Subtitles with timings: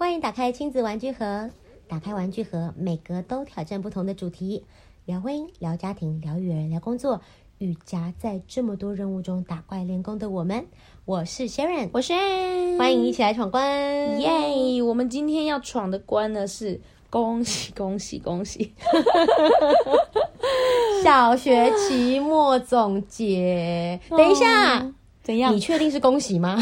[0.00, 1.50] 欢迎打开亲子玩具盒，
[1.86, 4.64] 打开玩具盒，每格都挑战不同的主题，
[5.04, 7.20] 聊婚姻，聊家庭，聊育儿，聊工作，
[7.58, 10.64] 与夹在这么多任务中打怪练功的我们。
[11.04, 16.80] 我是 Sharon，我是 Ann，欢迎一起来闯关，耶我们今天要闯的关呢是
[17.10, 18.72] 恭喜恭喜 恭喜，
[21.04, 24.00] 小学期末总结。
[24.08, 24.78] 等一下。
[24.78, 24.92] Oh.
[25.22, 25.54] 怎样？
[25.54, 26.56] 你确定是恭喜吗？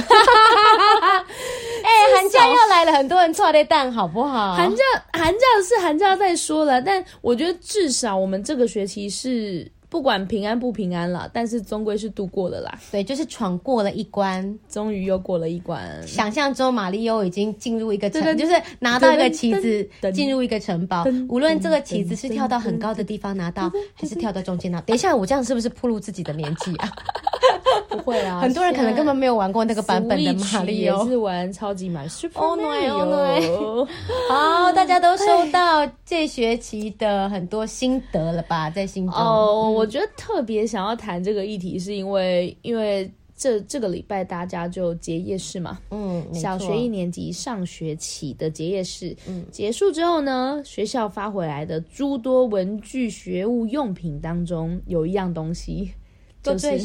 [2.19, 4.55] 寒假要来了，很多人错的蛋，好不好？
[4.55, 4.83] 寒假，
[5.13, 9.71] 寒假是寒假再说了，但我觉得至少我们这个学期是。
[9.91, 12.79] 不管平安不平安了，但是终归是度过了啦。
[12.93, 16.07] 对，就是闯过了一关，终于又过了一关。
[16.07, 21.07] 想象中，玛利欧已经进入一个城，就是拿到一个旗子，进入一个城堡。
[21.31, 24.79] 无论这个旗子是跳到很高的地方拿到，还是跳到中间拿。
[24.83, 26.93] 等一下，我这样是不是暴露自己的年纪啊？
[27.89, 33.87] 不会啊，很多人可能根本没有玩过那个版本的玛利欧，也是玩超级马 Super Mario。
[34.29, 38.69] 好，大家都收到这学期的很多心得了吧？
[38.71, 39.15] 在心中。
[39.15, 39.71] 哦。
[39.71, 55.93] 我觉得特别想要谈这个议题，是因为因为这这个礼拜大家就结业式嘛，嗯，小学一年级上学期的结业式，嗯，结束之后呢，学校发回来的诸多文具、学务用品当中，有一样东西，
[56.43, 56.79] 就是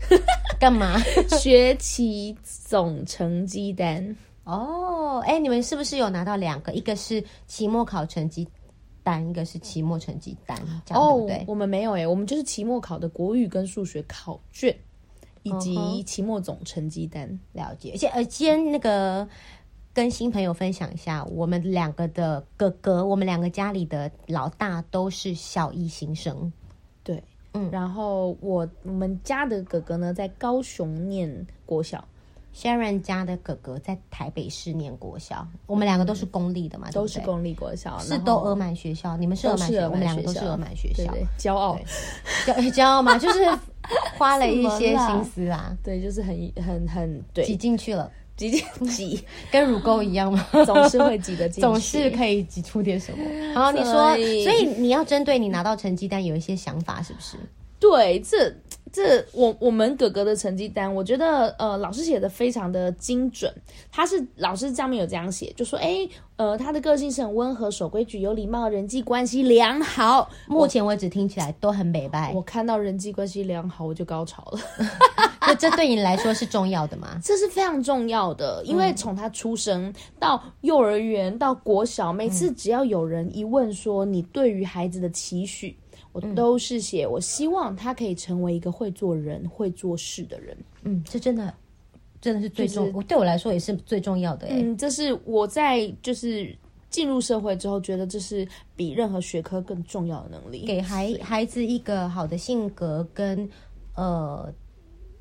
[0.58, 0.98] 干嘛？
[1.40, 6.72] 学期总成绩单哦，哎，你们是不是有拿到两个？
[6.72, 8.48] 一个是期末考成绩。
[9.04, 10.54] 单一个是期末成绩单，
[10.84, 11.36] 这样对不对？
[11.36, 14.76] 哦，我们没有哎，我们就是期末考的国语跟数学考卷，
[15.44, 17.26] 以及期末总成绩单。
[17.26, 17.96] 嗯、了解。
[17.96, 19.26] 先呃，先那个
[19.94, 26.52] 跟新朋友分享一下，我们两个的哥哥，我们两个家里的老大都是小一新生。
[27.58, 32.04] 对，嗯，然后我我们家的哥哥呢，在高雄念国小。
[32.54, 39.16] Sharon 家的哥哥在台北市念国小，我们两个都是公立的嘛，都是公立国小，是都额满学校。
[39.16, 41.78] 你们是额满学校，我们两个都是额满学校，骄傲，
[42.46, 43.46] 骄骄傲嘛， 就是
[44.16, 49.22] 花了一些心思啦，对，就是很很很对，挤进去了，挤进挤，
[49.52, 53.24] 跟乳沟一样嘛，总是会挤得进，总是可以挤出点什么。
[53.54, 57.36] 好，你说，所以你要针对你拿到成绩单有一些想法，是不是？
[57.80, 58.54] 对，这。
[58.90, 63.52] 这我我们哥哥的成绩单，我觉得呃老师写的非常的精准。
[63.92, 70.30] 他是老师上面有这样写，就说哎呃他的个性是很温和、守规矩、有礼貌、人际关系良好。
[70.46, 72.32] 目前为止听起来都很美白。
[72.34, 74.60] 我看到人际关系良好，我就高潮了。
[75.42, 77.20] 那这对你来说是重要的吗？
[77.22, 85.76] 这是非常重要的，因为从他出生到幼儿园到国小，每次只要有人一问说你对于孩子的期许。
[86.12, 90.56] 我都是写，我希望他可以成为一个会做人、会做事的人。
[90.82, 91.52] 嗯，这真的，
[92.20, 94.46] 真的是最重，就是、对我来说也是最重要的。
[94.48, 96.56] 嗯，这是我在就是
[96.90, 103.48] 进入社会之后，觉得这是比任何学科更重要的能力，给孩孩子一个好的性格跟
[103.94, 104.52] 呃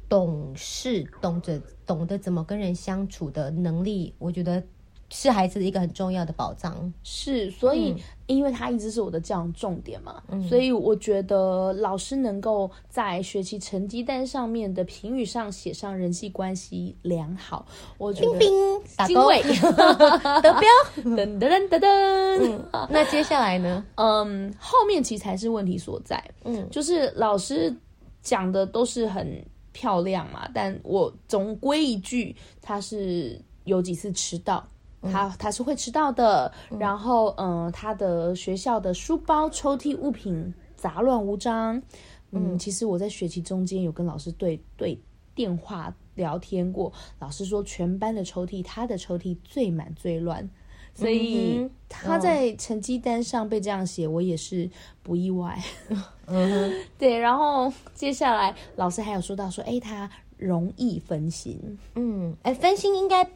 [0.09, 4.63] 懂事、懂得懂得怎么跟人相处的能力，我觉得。
[5.09, 17.65] 是孩子的一个很重要的保障，是，所以、嗯、因为他一直是我的这样重点嘛，嗯、所以我觉得老师能够在学习成绩单上面的评语上写上人际关系良好，
[17.97, 18.45] 我觉得
[18.95, 19.41] 打勾位
[20.43, 20.67] 得标，
[21.03, 22.87] 噔噔噔噔噔、嗯。
[22.89, 23.85] 那接下来呢？
[23.95, 26.21] 嗯，后面其实才是问题所在。
[26.43, 27.73] 嗯，就是老师
[28.21, 34.67] 讲的都是很漂亮嘛，但我总归一句，他是有几次迟到。
[35.03, 41.75] 他他是会迟到的，嗯、然后嗯，他的学校的书包、抽屉物品杂乱无章。
[42.31, 44.99] 嗯，嗯其实我在学期中间有跟老师对对
[45.33, 50.49] 电话聊天过，老师说全班的抽屉，他的抽屉最满最乱，
[50.95, 54.69] 所以他在成绩单上被这样写，我也是
[55.03, 55.57] 不意外。
[56.25, 61.77] 嗯哼，对，然后接下来老师还有说到说，哎，他容易分心。
[61.95, 63.29] 嗯，哎，分心应该。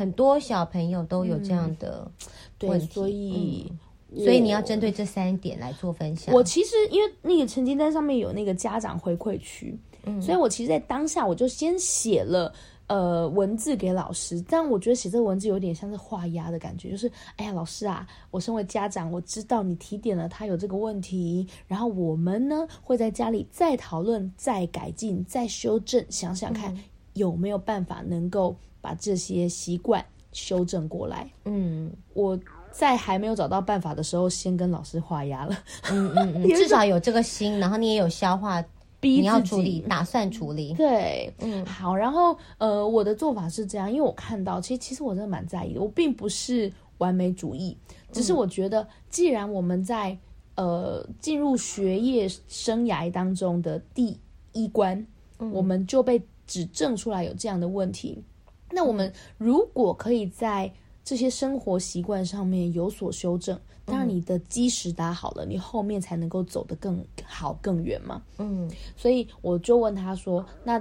[0.00, 2.10] 很多小朋友都有这样的
[2.62, 3.70] 问题，对，所以、
[4.12, 6.34] 嗯、所以你要针对这三点来做分享。
[6.34, 12.50] 我其实因为那个成绩单上面有那个家长回馈区，嗯，所以我其实，在当下我就先写了
[12.86, 26.74] 呃文字给老师，但我觉得写这个文字有点像是画押的感觉，就是哎呀，老师啊，我身为家长，我知道你提点了他有这个问题，然后我们呢会在家里再讨论、再改进、再修正，想想看
[27.12, 28.56] 有没有办法能够。
[28.80, 31.30] 把这些习惯修正过来。
[31.44, 32.38] 嗯，我
[32.70, 35.58] 在还没有找到办法的时候，先跟老师画押了。
[35.90, 38.64] 嗯嗯嗯， 至少有这个心，然后你也有消化
[39.00, 40.74] 逼你要处理，打算处理。
[40.74, 41.96] 对，嗯，好。
[41.96, 45.80] 然后呃，我的做法是这样，因为我看到，其实其实我真的蛮在意的。
[45.80, 47.76] 我并不是完美主义，
[48.12, 50.16] 只是我觉得，既然我们在
[50.54, 54.16] 呃进入学业生涯当中的第
[54.52, 55.04] 一关，
[55.38, 58.22] 嗯、我们就被指证出来有这样的问题，
[58.70, 60.72] 那我们如果可以在
[61.04, 68.22] 这些生活习惯上面有所修正，当然你的基石打好了，你后面才能够走得更好、更远嘛。
[68.38, 70.80] 嗯，所以我就问他说：“那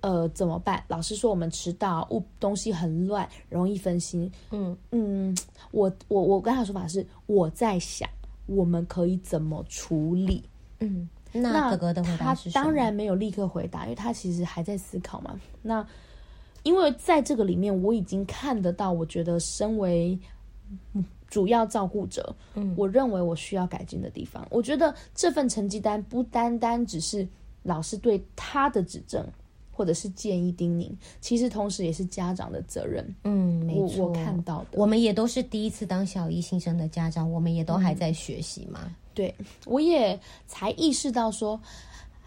[0.00, 4.30] 呃怎么办？”老师说我们迟到，物东西很乱，容易分心。
[4.52, 5.36] 嗯嗯，
[5.72, 8.08] 我我我跟他的说法是，我在想
[8.46, 10.44] 我们可以怎么处理。
[10.78, 12.50] 嗯，那哥哥的回答是？
[12.50, 15.40] 他当然没有立刻回答，因为他其实还在思考嘛。
[15.62, 15.84] 那
[16.64, 20.18] 因为在这个里面，我已经看得到，我觉得身为
[21.28, 24.46] 主要照顾者，嗯，我认为我需要改进的地方。
[24.50, 27.28] 我觉得这份成绩单不单单只是
[27.62, 29.24] 老师对他的指正，
[29.70, 30.90] 或者是建议叮咛，
[31.20, 33.14] 其实同时也是家长的责任。
[33.24, 38.80] 嗯，没错，我，看到的，我们也都是第一次当小一新生的家长，我们也都还在学习嘛。
[38.84, 39.34] 嗯，对，
[39.66, 41.60] 我也才意识到说。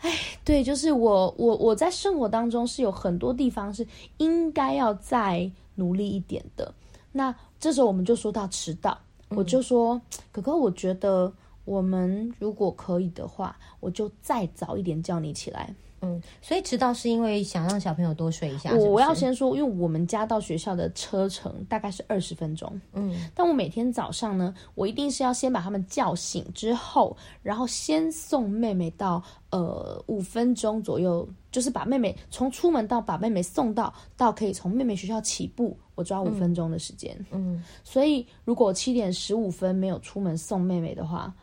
[0.01, 0.11] 哎，
[0.44, 3.85] 对，就是我，我我在生活当中是有很多地方是
[4.17, 6.73] 应该要再努力一点的。
[7.11, 8.97] 那这时候我们就说到迟到，
[9.29, 9.99] 嗯、我就说
[10.31, 11.31] 可可，我觉得
[11.65, 15.73] 我们如果可以的话，我就再早一点叫你起来。
[16.01, 18.71] 嗯，所以迟到是因为想让小朋友多睡一下。
[18.73, 22.79] 我我要先说，因为我们家到学校的车程大概是二十分钟。
[22.94, 37.17] 嗯，但我每天早上呢，我一定是要先把他们叫醒之后，然后先送妹妹到呃五分钟左右，就是把妹妹从出门到把妹妹送到到可以从妹妹学校起步，我抓五分钟的时间。
[37.31, 41.33] 嗯，所以如果七点十五分没有出门送妹妹的话，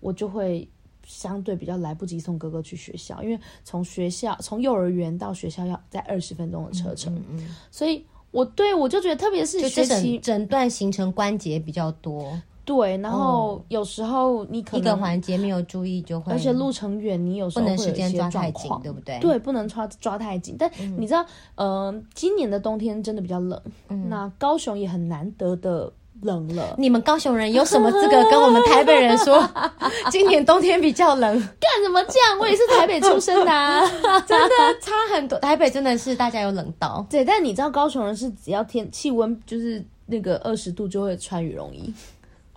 [0.00, 0.68] 我就会。
[1.06, 19.18] 相对比较来不及送哥哥去学校，因为从学校从幼儿园到学校要在二十分钟的车程，嗯嗯嗯、所以我对我就觉得，特别是学习整段行程关节比较多，对，然后有时候你可能一个环节没有注意就会，而且路程远，你有时候不能时间抓太紧，对不对？
[19.18, 20.56] 对，不能抓抓太紧。
[20.58, 21.22] 但你知道，
[21.56, 25.92] 嗯、呃，今年的冬天真的比较冷，嗯、那高雄也很难得的。
[26.22, 29.46] 冷了，你们高雄人有什么资格跟我们台北人说？
[30.10, 31.38] 今年冬天比较冷？
[31.60, 32.38] 干什么这样？
[32.38, 33.80] 我也是台北出生的啊，
[34.26, 34.80] 真的？
[34.80, 35.38] 差很多。
[35.40, 41.92] 台北真的是大家有冷到，对，但你知道高雄人是只要天气温就是那个二十度就会穿羽绒衣。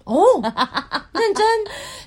[0.04, 0.24] 哦，
[1.14, 1.46] 认真？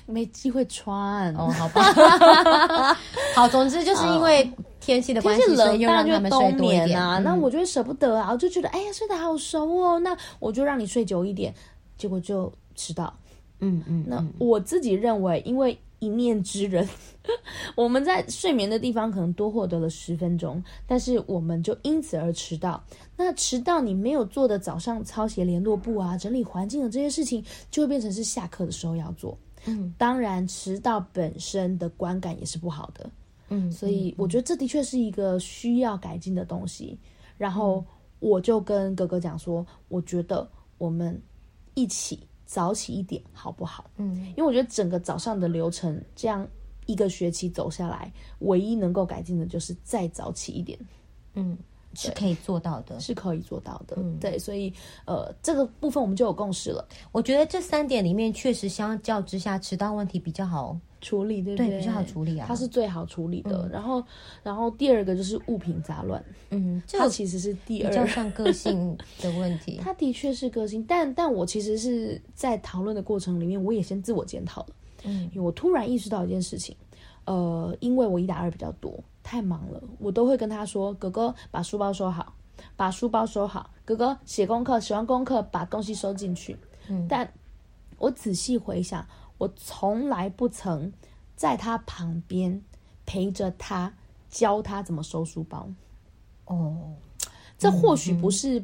[0.05, 1.35] 没机会穿。
[1.35, 2.97] 哦，好吧，
[3.35, 4.49] 好，总之就是因为。
[4.79, 7.19] 天气的关系，天气冷，当然就冬眠啊。
[7.19, 9.99] 那我就会舍不得啊，我就觉得哎呀，睡得好熟哦。
[9.99, 11.53] 那我就让你睡久一点，
[11.97, 13.13] 结果就迟到。
[13.59, 14.05] 嗯嗯。
[14.07, 16.87] 那我自己认为，因为一念之人，
[17.75, 22.81] 我们在睡眠的地方可能多获得了十分钟，但是我们就因此而迟到。
[23.17, 29.37] 那迟到你没有做的早上抄写联络簿啊、整理环境的这些事情，就会变成是下课的时候要做。
[29.65, 33.09] 嗯，当然迟到本身的观感也是不好的。
[33.49, 36.97] 嗯，所以我觉得这的确是一个需要改进的东西。
[37.37, 37.85] 然后
[38.19, 41.21] 我就跟哥哥讲说，我觉得我们
[41.73, 43.89] 一起早起一点好不好？
[43.97, 46.47] 嗯，因为我觉得整个早上的流程这样
[46.85, 50.79] 一个学期走下来，唯一能够改进的就是再早起一点。
[51.33, 51.57] 嗯。
[52.07, 53.95] 是可以做到的，是可以做到的。
[53.97, 54.71] 嗯，对，所以
[55.05, 56.87] 呃，这个部分我们就有共识了。
[57.11, 61.67] 我觉得这三点里面，确实相较之下，迟到问题比较好处理，对不对？
[61.67, 63.63] 对，比较好处理啊，它是最好处理的。
[63.65, 64.03] 嗯、然后，
[64.43, 66.23] 然后第二个就是物品杂乱。
[66.51, 69.79] 嗯，它其实是第二，比较像个性的问题。
[69.83, 74.69] 它的确是个性，但但我其实是在讨论的过程里面，我也先自我检讨了。
[75.03, 76.75] 嗯，因为我突然意识到一件事情，
[77.25, 78.97] 呃，因为我一打二比较多。
[79.23, 82.33] 太忙了，我都会跟他说：“哥哥，把书包收好，
[82.75, 83.69] 把书包收好。
[83.85, 86.57] 哥哥写功课，写完功课把东西收进去。”
[86.89, 87.31] 嗯，但
[87.97, 89.05] 我仔细回想，
[89.37, 90.91] 我从来不曾
[91.35, 92.61] 在他旁边
[93.05, 93.93] 陪着他
[94.29, 95.69] 教他怎么收书包。
[96.45, 96.93] 哦，
[97.57, 98.63] 这或许不是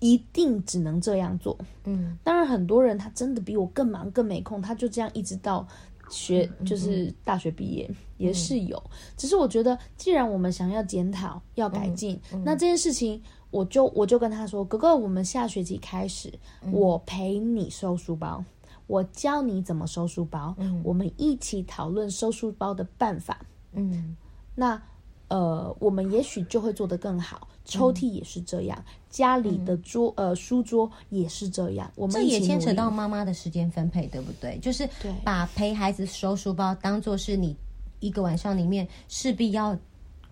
[0.00, 1.56] 一定只能这样做。
[1.84, 5.66] 嗯，当然，很多人他真的比我更忙更没空，他就这样一直到。
[6.14, 8.80] 学就是大学毕业也是有，
[9.16, 16.32] 只是我觉得，既然我们想要检讨、要改进，那这件事情，我就我就跟他说：“哥哥，我们下学期开始，
[16.70, 18.42] 我陪你收书包，
[18.86, 20.54] 我教你怎么收书包，
[20.84, 23.38] 我们一起讨论收书包的办法。”
[23.72, 24.16] 嗯，
[24.54, 24.80] 那
[25.28, 27.48] 呃，我们也许就会做得更好。
[27.64, 31.90] 抽屉也是这样，家里的桌呃书桌也是这样。
[31.96, 34.58] 我们这也牵扯到妈妈的时间分配，对不对？
[34.58, 34.86] 就是
[35.24, 37.56] 把陪孩子收书包当做是你
[38.00, 39.74] 一个晚上里面势必要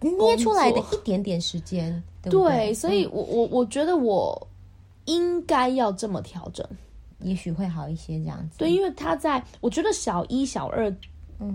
[0.01, 2.57] 捏出来的一点点时间，对不对？
[2.57, 4.47] 对，所以我我我觉得我
[5.07, 6.67] 应该要这么调整，
[7.21, 8.59] 也许会好一些这样子。
[8.59, 10.95] 对，因为他在我觉得小一、小二，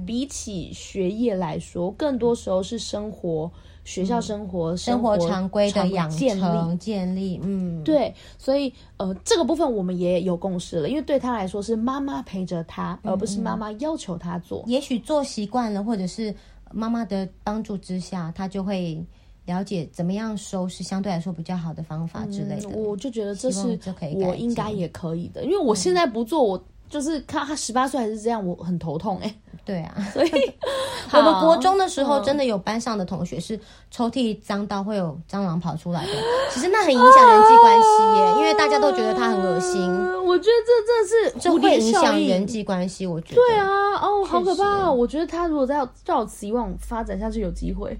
[0.07, 3.51] 比起学业来说，更多时候是生活。
[3.87, 14.61] 学校生活、嗯、生活常规的养成建立，嗯，对，所以呃，这个部分我们也有共识了，因为对他来说是妈妈陪着他，嗯、而不是妈妈要求他做。
[14.67, 16.35] 也许做习惯了，或者是
[16.69, 19.01] 妈妈的帮助之下，他就会
[19.45, 22.67] 了解怎么样收是相对来说比较好的方法之类的。
[22.67, 23.79] 嗯、我就觉得这是
[24.15, 29.35] 我应该也可以的，因为我现在不做，我就是看他十八岁还是这样，我很头痛哎、欸。
[29.65, 30.29] 对啊， 所以
[31.11, 33.59] 我们国中的时候，真的有班上的同学是
[33.91, 36.11] 抽屉脏到会有蟑螂跑出来的。
[36.53, 39.81] 其实那很影响人际关系耶，因为大家都觉得他很恶心。
[40.25, 43.05] 我觉得这真的是这会影响人际关系。
[43.05, 43.67] 我觉得对啊，
[44.01, 44.89] 哦，好可怕！
[44.89, 47.99] 我觉得他如果再照此以往发展下去，有机会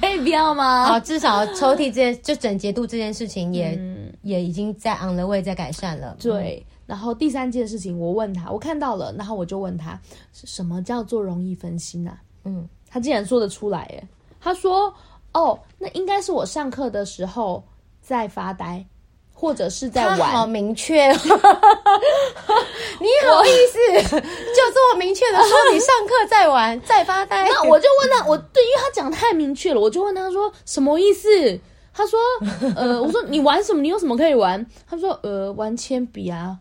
[0.00, 0.86] 可以不要吗？
[0.86, 3.78] 好，至少抽屉这件就整洁度这件事情也
[4.22, 6.16] 也已经在 on the way 在改善了。
[6.18, 6.64] 对。
[6.90, 9.96] 然后第三件事情，我问他，我看到了，然后我就问他，
[10.32, 12.18] 什么叫做容易分心啊？
[12.42, 14.08] 嗯，他竟然说得出来，耶。
[14.40, 14.92] 他说，
[15.32, 17.62] 哦，那应该是我上课的时候
[18.02, 18.84] 在发呆，
[19.32, 20.18] 或者是在玩。
[20.18, 21.16] 他好明确， 你
[23.28, 23.78] 好意思，
[24.18, 24.18] 就
[24.74, 27.48] 这么明确的说你上课在玩，在发呆？
[27.48, 31.28] 那我就问他，我对，因为他讲太明确了，我就问他说什么意思？
[31.94, 32.18] 他说，
[32.74, 33.80] 呃，我说你玩什么？
[33.80, 34.66] 你有什么可以玩？
[34.88, 36.58] 他说，呃，玩铅笔啊。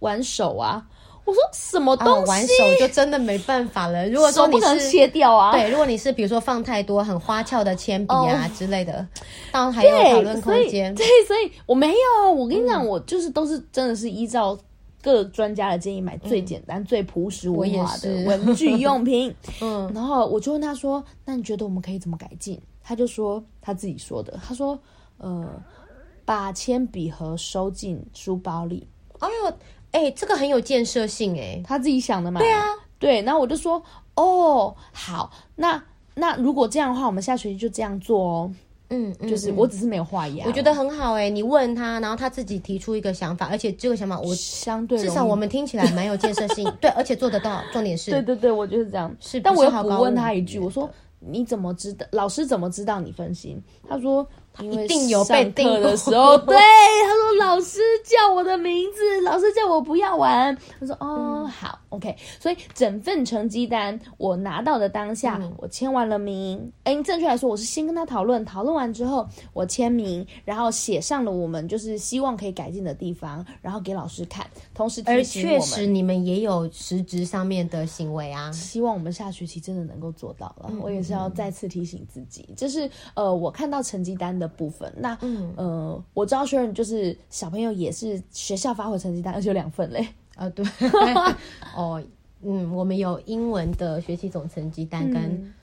[0.00, 0.86] 玩手啊！
[1.24, 2.12] 我说什么东西？
[2.12, 4.06] 啊、玩手就真的没办法了。
[4.10, 9.06] 如果说你是切掉啊，对，如果你是比如说放太多很花俏的铅笔啊之类的，
[9.50, 10.94] 当然还有讨论空间。
[10.94, 12.30] 对，所以我没有。
[12.30, 14.58] 我跟你讲，嗯、我就是都是真的是依照
[15.00, 19.34] 各专家的建议买最简单、嗯、最朴实无华的文具用品。
[19.62, 24.78] 嗯，然后我就问他说：“那你觉得我们可以怎么改进？”他就说他自己说的，他说
[25.16, 25.48] ：“呃，
[26.26, 28.86] 把铅笔盒收进书包里。”
[29.20, 29.56] 哎呦。
[29.94, 32.40] 哎、欸，这个很有建设性哎，他自己想的嘛。
[32.40, 32.64] 对啊，
[32.98, 33.80] 对，然后我就说，
[34.16, 35.80] 哦，好，那
[36.16, 38.52] 那如果这样的话，我们下学期就这样做哦。
[38.90, 41.30] 嗯，嗯，就是我只是没有画押，我觉得很好哎。
[41.30, 47.62] 你问他，然后他自己提出一个想法，而且这个想法我相对至少我们听起来蛮有建设性， 对，而且做得到。
[47.72, 49.14] 重点是，对对对，我就是这样。
[49.20, 52.04] 是，但我又补问他一句，我说你怎么知道？
[52.10, 53.62] 老师怎么知道你分心？
[53.88, 54.26] 他说。
[54.60, 66.72] 因为一定有被定的时候， 对他说：“老师叫我的名字，老师叫我不要玩。”他说：“哦，嗯、好，OK。”所以整份成绩单我拿到的当下，嗯、我签完了名。
[66.84, 74.46] 哎，正确来说，我是先跟他讨论，讨论完之后我签名，然后写上了我们就是希望可以改进的地方，然后给老师看。
[74.72, 78.52] 同时提醒我们，而确实你们也有实质上面的行为啊。
[78.52, 80.66] 希望我们下学期真的能够做到了。
[80.68, 84.43] 嗯、我也是要再次提醒自己，就是呃，我看到成绩单的。
[84.44, 90.06] 的部分，那嗯呃，我知道虽然就是小朋友也是学校发回成绩单，而且有两份嘞。
[90.36, 90.64] 啊，对，
[91.76, 92.02] 哦，
[92.42, 95.54] 嗯，我们有英文的学习总成绩单跟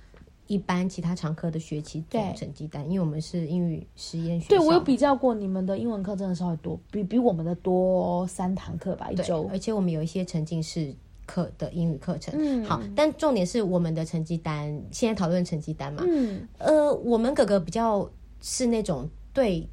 [0.47, 4.49] 一般其他常科的学期总成绩单，因为我们是英语实验学校。
[4.49, 9.45] 对，我有比较过，你们的英文课真的稍微多，比比我们的多三堂课吧，一周。
[9.51, 10.95] 而且我们有一些沉浸式
[11.25, 12.33] 课的英语课程。
[12.37, 16.01] 嗯，好，但重点是我们的成绩单，现在讨论成绩单嘛。
[16.07, 18.09] 嗯，呃，我们哥哥比较。
[18.41, 19.67] 是那种对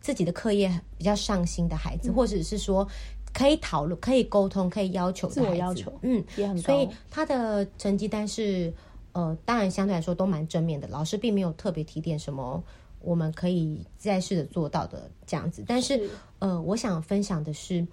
[0.00, 2.86] 自己的课业比较上心的孩子，嗯、或者是说
[3.32, 6.62] 可以讨论、可以沟通、可以要求的孩子，自我要求，嗯，也很高。
[6.62, 8.72] 所以他的成绩单是
[9.12, 10.88] 呃，当然相对来说都蛮正面的。
[10.88, 12.62] 老师并没有特别提点什么，
[13.00, 15.64] 我们可以再试着做到的这样子。
[15.66, 17.86] 但是，是呃，我想分享的是，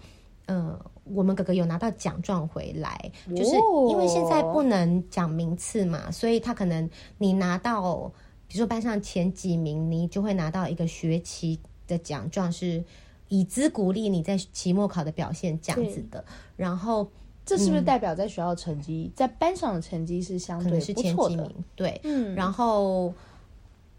[0.47, 3.55] 呃，我们哥哥有拿到奖状回来，就是
[3.89, 8.11] 因为现在不能讲名次嘛，所以他可能你拿到。
[8.51, 12.83] 比如说班上前几名，你就会拿到一个学期的奖状，是
[13.29, 16.21] 以资鼓励你在期末考的表现这样子的。
[16.57, 17.09] 然后
[17.45, 21.49] 这是不是代表在学校成绩，嗯、在班上的成绩是相对是前几名？
[21.77, 22.35] 对，嗯。
[22.35, 23.13] 然后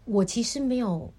[0.05, 1.11] 我其实没有，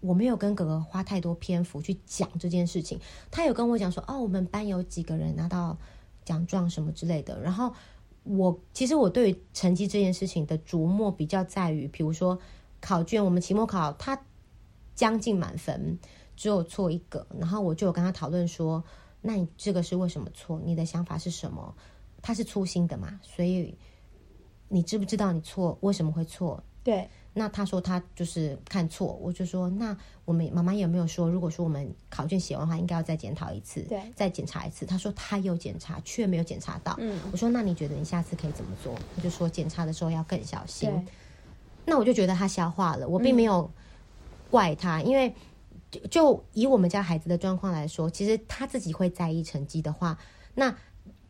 [0.00, 2.98] 我没有跟哥哥花太多篇幅去讲这件事情。
[3.30, 5.78] 他有跟我讲说，哦，我们班有几个人拿到
[6.24, 7.40] 奖状什么之类的。
[7.40, 7.72] 然后
[8.24, 12.36] 我其实我对于成绩这件事情的琢磨比较在于，比如说。
[12.82, 14.20] 考卷，我们期末考，他
[14.94, 15.98] 将近满分，
[16.36, 17.26] 只有错一个。
[17.38, 18.84] 然后我就有跟他讨论说
[19.22, 20.60] ：“那你这个是为什么错？
[20.62, 21.74] 你的想法是什么？”
[22.20, 23.76] 他是粗心的嘛，所以
[24.68, 26.62] 你知不知道你错为什么会错？
[26.84, 27.08] 对。
[27.34, 29.96] 那他说他就是看错，我就说那
[30.26, 34.84] 我们妈妈有没有说，如果说我们考卷写完的话，应该要再检讨一次，对，再检查一次。
[34.84, 36.94] 他说他有检查，却没有检查到。
[36.98, 38.94] 嗯，我说那你觉得你下次可以怎么做？
[39.16, 40.90] 他就说检查的时候要更小心。
[41.84, 43.70] 那我就觉得他消化了，我并没有
[44.50, 45.34] 怪他，嗯、因为
[45.90, 50.18] 就就以我们家孩子的状况来说，其实他自己会在意成绩的话，
[50.54, 50.74] 那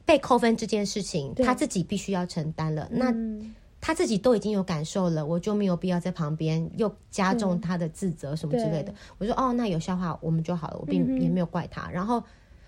[0.05, 2.89] 被扣分这件事情，他自己必须要承担了。
[2.91, 3.11] 那。
[3.11, 3.55] 嗯
[3.85, 8.95] 他自己都已经有感受了，我就没有必要在旁边又加重他的自责什么之类的。
[9.19, 11.91] 我说哦，那有消化我们就好了，我并也没有怪他。
[11.91, 12.23] 然后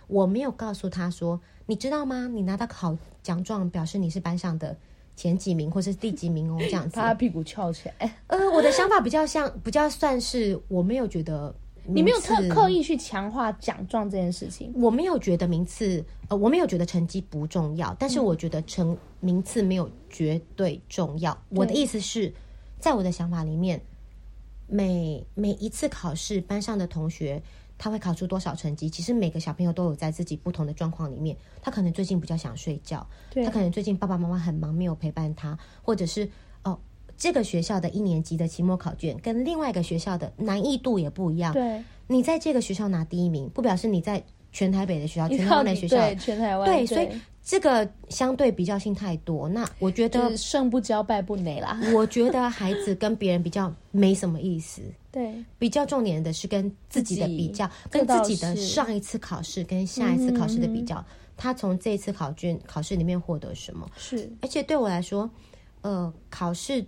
[0.09, 2.27] 我没有告诉他说，你知道吗？
[2.27, 4.77] 你拿到考奖状，表示你是班上的
[5.17, 6.97] 前几名或是第几名哦， 这样子。
[6.97, 8.17] 他屁股翘起来。
[8.29, 11.55] 呃，我的想法比较像，比较算是我没有觉得。
[11.87, 21.31] 你没有特刻意去强化奖状这件事情，我没有觉得名次，呃，我没有觉得成绩不重要，但是我觉得成名次没有绝对重要。
[21.51, 22.33] 嗯、我的意思是，
[22.81, 23.83] 在我的想法里面，
[24.67, 27.43] 每每一次考试，班上的同学
[27.77, 31.37] 他会考出多少成绩，其实每个小朋友都有在自己不同的状况里面。
[31.63, 33.07] 他可能最近比较想睡觉，
[33.45, 36.29] 他可能最近爸爸妈妈很忙，没有陪伴他，或者是
[36.63, 36.79] 哦。
[37.17, 41.53] 这个学校的一年级的期末考卷跟另外一个学校的难易度也不一样。
[41.53, 46.69] 对，你在这个学校拿第一名，不表示你在全台北的学校、全台湾的学校，对，全台湾。
[46.69, 47.09] 对，所以
[47.45, 49.49] 这个相对比较性太多。
[49.49, 51.79] 那我觉得胜不骄，败不馁啦。
[51.95, 54.81] 我觉得孩子跟别人比较没什么意思。
[55.13, 61.05] 对，比较重点的是跟自己的比较，跟自己的上一次考试跟下一次考试的比较。
[61.37, 63.89] 他从这一次考卷考试里面获得什么？
[63.97, 65.31] 是，而且对我来说，
[65.83, 66.85] 呃，考试。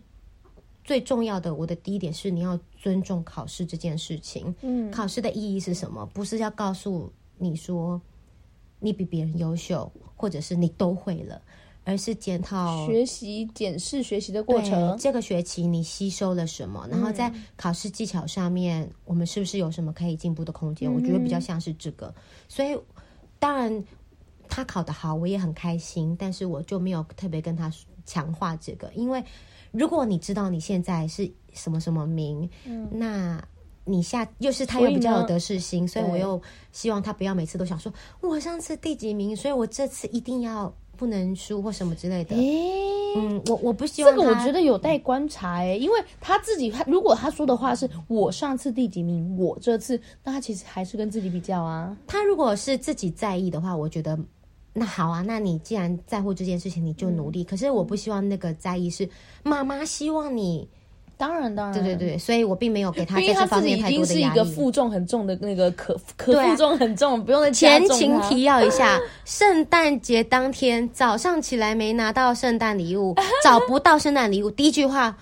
[0.85, 4.55] 最重要的，我的第一点是你要尊重考试这件事情。
[4.61, 6.07] 嗯，考试的意义是什么？
[6.15, 8.01] 不是要告诉你说
[8.79, 11.41] 你比别人优秀，或者是你都会了，
[11.85, 14.97] 而是检讨学习、检视学习的过程。
[14.99, 16.87] 这个学期你吸收了什么？
[16.91, 20.91] 然后在考试技巧上面，嗯、我们是不是有什么可以进步的空间？
[20.91, 22.15] 嗯、我觉得比较像是这个。
[22.49, 22.79] 所以，
[23.39, 23.85] 当然
[24.49, 27.73] 他考得好，我也很开心，但是我就没有特别跟他
[28.05, 29.25] 强化这个，因为。
[29.73, 33.47] 如果你知道你现在是什么什么名，嗯，那
[33.87, 37.91] 你下又是他又比较有得失心，所以，我又希望他不要每次都想说
[38.21, 42.37] 我上次第几名，所以我这次一定要不能输或什么之类的。
[42.37, 51.97] 欸、嗯，我我不希望这个，我觉得有待观察哎、欸，因为他自己他如果他说的话是我上次第几名，我这次，那他其实还是跟自己比较啊。
[52.07, 54.19] 他如果是自己在意的话，我觉得。
[54.79, 57.43] 那好啊，那你既然在乎这件事情，你就努力。
[57.43, 59.09] 嗯、可是我不希望那个在意是
[59.43, 60.69] 妈妈希望你，
[61.19, 64.15] 当然当然，对对对，所以我并没有给他在这方面太多的压力。
[64.15, 67.51] 是一个负重很重的那个可可负重很重，啊、不用再。
[67.51, 75.17] 前情提要一下，圣诞节当天早上起来没拿到圣诞礼物， 找不到圣诞礼物，第一句话，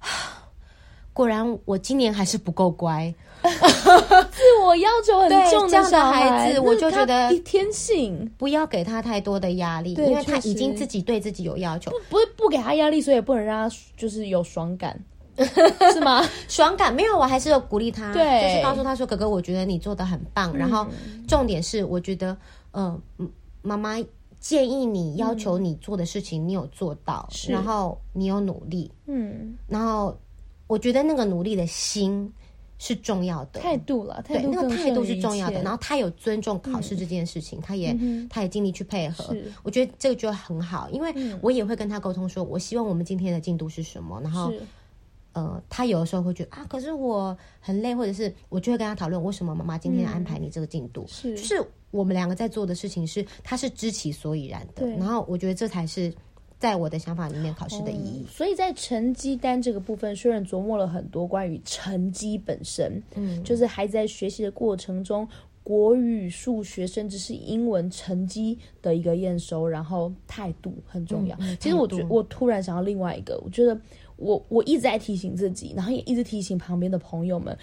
[1.12, 3.12] 果然我今年还是不够乖。
[3.42, 11.90] 自我要求很重的小孩，孩子，我就觉得天性不要给他太多的压力，因为他已经自己对自己有要求。
[11.90, 14.96] 不，不是不给他压力，所以也不能让他就是有爽感，
[15.92, 16.22] 是吗？
[16.48, 20.52] 爽感没有，我还是有鼓励他，对，就是告诉他说：“哥哥，我觉得你做的很棒。
[20.52, 20.86] 嗯”然后
[21.26, 22.36] 重点是，我觉得，
[22.72, 23.00] 呃，
[23.62, 23.96] 妈妈
[24.40, 30.18] 建议你要求你做的事情，你有做到，嗯、然后你有努力，嗯，然后
[30.66, 32.32] 我觉得那个努力的心。
[32.78, 35.62] 是重要的态度了，态度对，那个态度是重要的。
[35.62, 39.32] 然后他有尊重考试这件事情，嗯、他也、嗯、他也尽力去配合。
[39.62, 44.20] 我觉得这个就很好，因为我也会跟他沟通说，我希望我们今天的进度是什么。
[44.20, 44.52] 然后，
[45.32, 51.04] 呃，他有的时候会觉得啊，可是我很累，或者是我就会跟他讨论，为什么妈妈今天安排你这个进度？
[51.08, 54.86] 是、嗯，就是我们两个在做的事情是，他是知其所以然的。
[54.90, 56.12] 然后我觉得这才是。
[56.58, 58.24] 在我的想法里面，考试的意义。
[58.24, 65.26] 哦，所以在成绩单这个部分，虽然琢磨了很多关于成绩本身，嗯，就是孩子在学习的过程中，
[65.64, 71.36] 国语、数学，甚至是英文成绩的一个验收，然后态度很重要。
[71.40, 73.76] 嗯，其实我觉我突然想到另外一个，我觉得
[74.22, 77.56] 我我一直在提醒自己，然后也一直提醒旁边的朋友们，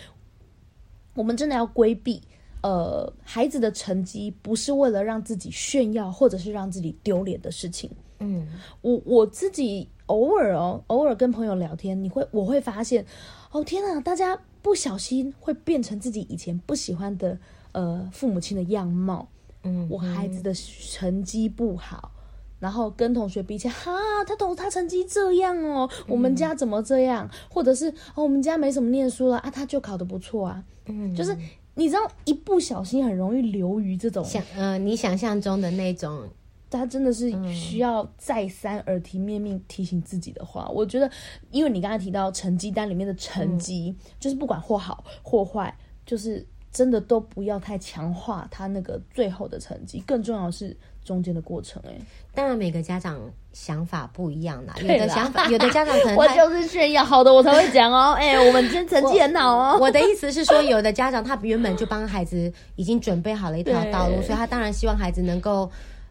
[1.16, 2.22] 我们真的要规避，
[2.62, 7.90] 呃，孩子的成绩不是为了让自己炫耀，或者是让自己丢脸的事情。
[8.20, 8.48] 嗯，
[8.82, 13.06] 我我自己偶尔哦，偶尔跟朋友聊天，你会我会发现，
[13.52, 17.40] 哦天哪，大家不小心会变成自己以前不喜欢的
[17.72, 19.28] 呃父母亲的样貌。
[19.64, 22.12] 嗯，我孩子的成绩不好，
[22.60, 23.92] 然后跟同学比起来，哈，
[24.28, 27.26] 他同他成绩这样哦，我们家怎么这样？
[27.26, 30.64] 嗯、或者是哦，我们家没什么念书了啊，他就考得不错啊。
[30.86, 31.36] 嗯，就是
[31.76, 36.28] 你知道，一不小心很容易流于这种想呃，你想象中的那种。
[36.72, 40.68] 他真的是需要再三耳提面命提醒自己的话。
[40.70, 41.10] 嗯、我觉得，
[41.50, 50.04] 因为你刚才提到成绩单里面的成绩，嗯、就是不管或好或坏，就是真的都不要太强化他那个最后的成绩。
[50.06, 51.82] 更重要的是中间的过程。
[51.88, 51.94] 哎，
[52.34, 53.20] 当然每个家长
[53.54, 58.14] 想法不一样啦，有的想法， 有的家长可能我就是炫耀好的，我才会讲哦。
[58.14, 59.78] 哎， 我们今天成绩很好哦。
[59.80, 65.70] 我，我的意思是说，有的家长他原本就帮孩子已经准备好了一条道路，所以他当然希望孩子能够。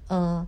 [0.09, 0.47] 呃，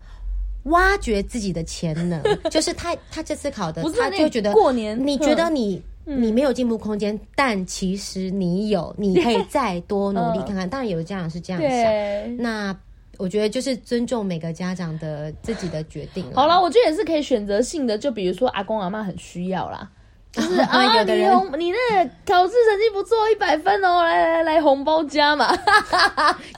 [0.64, 10.68] 挖掘自己的潜能， 就是他他这次考的，他就觉得过年，你觉得你你没有进步空间，但其实你有，你可以再多努力看看。
[10.68, 12.76] 当然，有的家长是这样想，那
[13.18, 16.24] 我觉得就是尊重每个家长的自己的决定。
[16.34, 19.90] 好了，我觉得也是可以选择性的，就比如说阿公阿妈很需要啦。
[20.32, 25.52] 就是啊，有的人你你那个考试成绩不错，一百分哦，来来来，红包加嘛，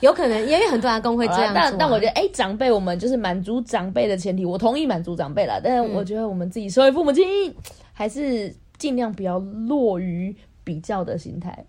[0.02, 1.52] 有可能，因为很多阿公会这样、啊。
[1.54, 5.58] 但但我觉得，哎、欸，长辈我们就是满足长辈的前提，我同意满足长辈了。
[5.64, 7.54] 但是我觉得我们自己身为父母亲，嗯、
[7.94, 11.64] 还是尽量不要落于比较的心态，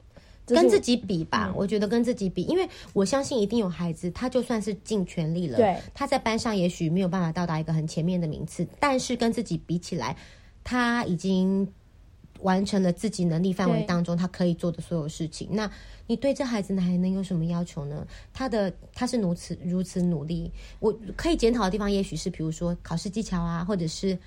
[0.48, 1.50] 跟自己比吧。
[1.50, 10.18] 嗯、我觉得跟自己比，因为我相信一定有孩子，他就算是尽全力了，对，他在班上也许没有办法到达一个很前面的名次，但是跟自己比起来，
[10.64, 11.72] 他已经。
[12.42, 15.72] 完成了自己能力范围当中他可以做的所有事情，那
[16.08, 18.06] 你对这孩子呢还能有什么要求呢？
[18.34, 24.20] 他的他是如此如此努力，我可以检讨的地方也许是，比如说考试技巧啊，或者是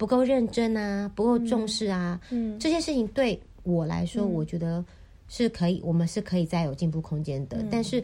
[0.00, 4.82] 不够认真啊，不够重视啊，嗯，这些事情对我来说，我觉得
[5.28, 8.02] 是可以，嗯、我们是可以再有进步空间的，嗯、但是。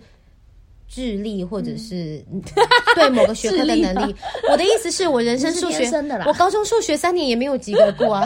[0.89, 2.25] 智力或者是
[2.95, 4.15] 对某个学科的能力，
[4.49, 5.91] 我的意思是我人生数学，
[6.25, 8.25] 我高中数学三年也没有及格过啊。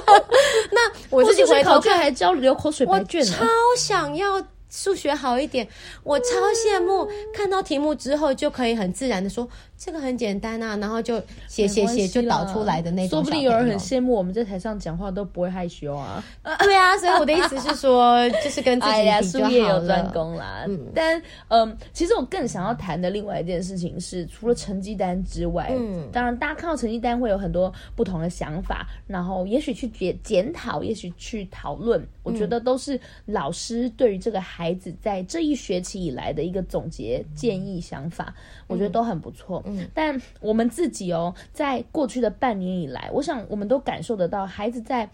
[0.72, 5.68] 那我自己回头看还交流口水白卷，我超想要数学好一点，
[6.02, 9.46] 我超羡慕看到题目之后就可以很自然的说。
[9.84, 13.18] 这个很简单啊，然后就写写写就导出来的那种。
[13.18, 16.22] 说不定有人很羡慕我们在台上讲话都不会害羞啊。
[16.60, 19.22] 对啊，所以我的意思是说， 就是跟自己比较好了。
[19.22, 20.64] 术业有专攻啦。
[20.68, 38.32] 嗯，但嗯，其实我更想要谈的另外一件事情是，除了成绩单之外，嗯，当然大家看到成绩单会有很多不同的想法，然后也许去检检讨，也许去讨论，我觉得都是老师对于这个孩子在这一学期以来的一个总结建议想法，
[38.72, 39.62] 我觉得都很不错。
[39.94, 45.08] 但我们自己哦，在过去的半年以来，我想我们都感受得到孩子在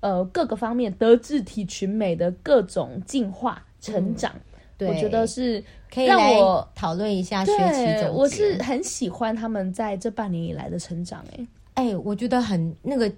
[0.00, 4.32] 呃各个方面德智体群美的各种进化成长。
[4.34, 4.40] 嗯、
[4.78, 8.10] 对，我觉得是可以让我讨论一下学期总结。
[8.10, 11.24] 我是很喜欢他们在这半年以来的成长。
[11.36, 13.10] 哎哎，我觉得很那个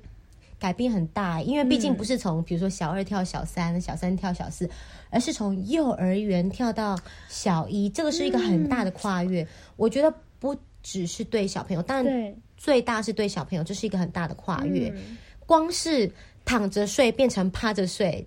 [0.60, 4.70] 改变很大，因为毕竟不是从比如说小二跳小三，小三跳小四，
[5.14, 6.98] 而是从幼儿园跳到
[7.29, 9.42] 小一，这个是一个很大的跨越。
[9.42, 10.55] 嗯、我觉得不。
[10.87, 14.92] 只是对小朋友，当然最大是对小朋友，这是一个很大的跨越。
[14.94, 16.07] 嗯、光是
[16.44, 18.22] 躺着睡变成趴着睡，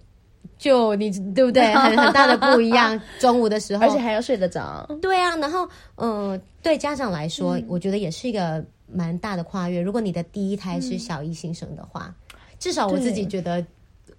[0.57, 1.67] 就你对不对？
[1.77, 2.99] 很很大的不一样。
[3.21, 4.83] 中午的时候，而且还要睡得着。
[4.99, 9.79] 对啊，然后嗯、呃，对家长来说，嗯、我觉得也是一个蛮大的跨越。
[9.79, 13.63] 如果你的第一胎是小一新生的话，嗯、至少我自己觉得。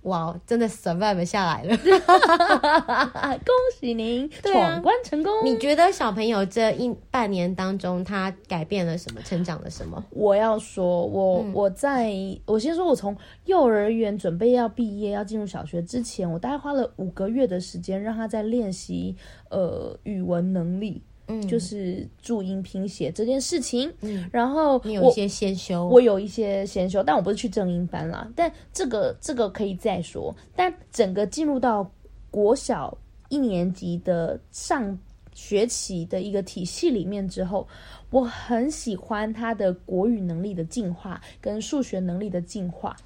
[0.02, 1.76] 哇，真的 survive 下来了！
[3.44, 5.32] 恭喜您闯关成功。
[5.44, 9.20] 你觉得小朋友这一半年当中，他改变了什么？
[9.22, 10.02] 成长了什么？
[10.10, 12.12] 我要说，我我在
[12.46, 19.16] 我先说，我从幼儿园准备要毕业，要进入小学之前，我大概花了五个月的时间，让他在练习
[19.50, 21.02] 呃语文能力。
[21.28, 28.26] 嗯，就是注音拼写这件事情，嗯，然后你有一些先修，我有一些先修，但我不是去正音班啦。
[28.34, 30.34] 但这个这个可以再说。
[30.56, 31.88] 但整个进入到
[32.30, 32.96] 国小
[33.28, 34.98] 一年级的上
[35.34, 37.68] 学期的一个体系里面之后，
[38.08, 42.96] 我很喜欢他的国语能力的进化跟数学能力的进化，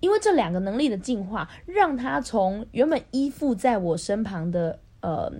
[0.00, 5.32] 因为这两个能力的进化，让他从原本依附在我身旁的呃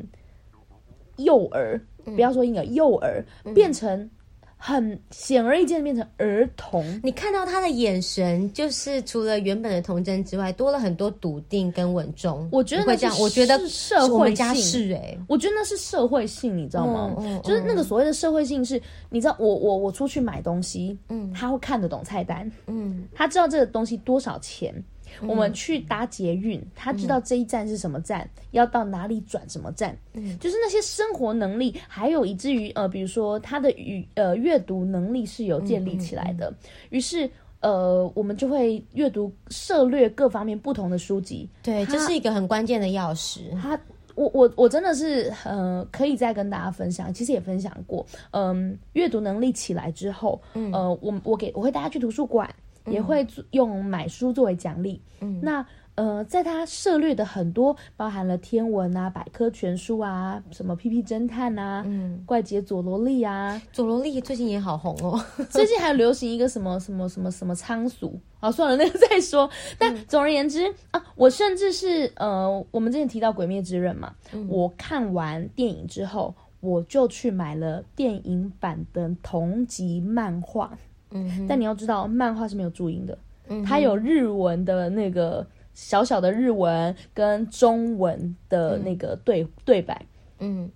[1.18, 1.78] 幼儿。
[2.04, 4.08] 不要说婴儿，幼儿变成
[4.56, 6.84] 很显而易见的变成儿童。
[7.02, 12.48] 你看到他的眼神，就是除了原本的童真之外，多了很多笃定跟稳重。
[12.52, 17.16] 我觉得会这样，我觉得社会性是哎，我觉得那是社会性，你知道吗？
[17.42, 24.72] 就是那个所谓的社会性是，你知道，我我我出去买东西，嗯，他会看得懂菜单，嗯，他知道这个东西多少钱。
[25.20, 36.52] 我们去搭捷运，嗯、他知道这一站是什么站，嗯、要到哪里转什么站，嗯，就是那些生活能力，还有以至于呃，比如说他的语呃阅读能力是有建立起来的。
[36.90, 41.48] 于是呃，我们就会阅读涉略各方面不同的书籍。
[41.62, 43.56] 对，他这是一个很关键的钥匙。
[43.60, 43.78] 他
[44.14, 52.54] 我我我真的是呃，可以再跟大家分享，其实也分享过，嗯，阅读能力起来之后，嗯、呃，我我给我会带他去图书馆，嗯、
[52.86, 55.64] 也会用买书作为奖励，嗯，那。
[55.94, 65.22] 呃，在他涉猎的很多，包含了天文啊、百科全书啊、什么屁屁侦探啊、嗯、怪杰佐罗利啊，佐罗利最近也好红哦。
[65.50, 69.48] 最近还有流行一个什么什么什么什么仓鼠，啊，算了，那个再说。
[69.78, 80.78] 但总而言之、嗯、啊，我甚至是呃，我们之前提到《鬼灭之刃》嘛，嗯、我看完电影之后，我就去买了电影版的同集漫画。
[81.12, 85.46] 嗯，但你要知道，漫画是没有注音的，嗯，它有日文的那个。
[85.74, 90.04] 小小的日文跟中文的那个对、嗯、对白，
[90.38, 90.70] 嗯，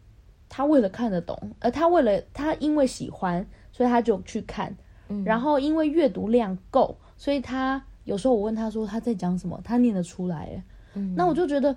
[0.49, 4.75] 他为了看得懂，而，他为了他因为喜欢，所以他就去看，
[5.11, 11.77] 嗯，然后因为阅读量够，所以他有时候我问他说他在讲什么，他念得出来，嗯，那我就觉得。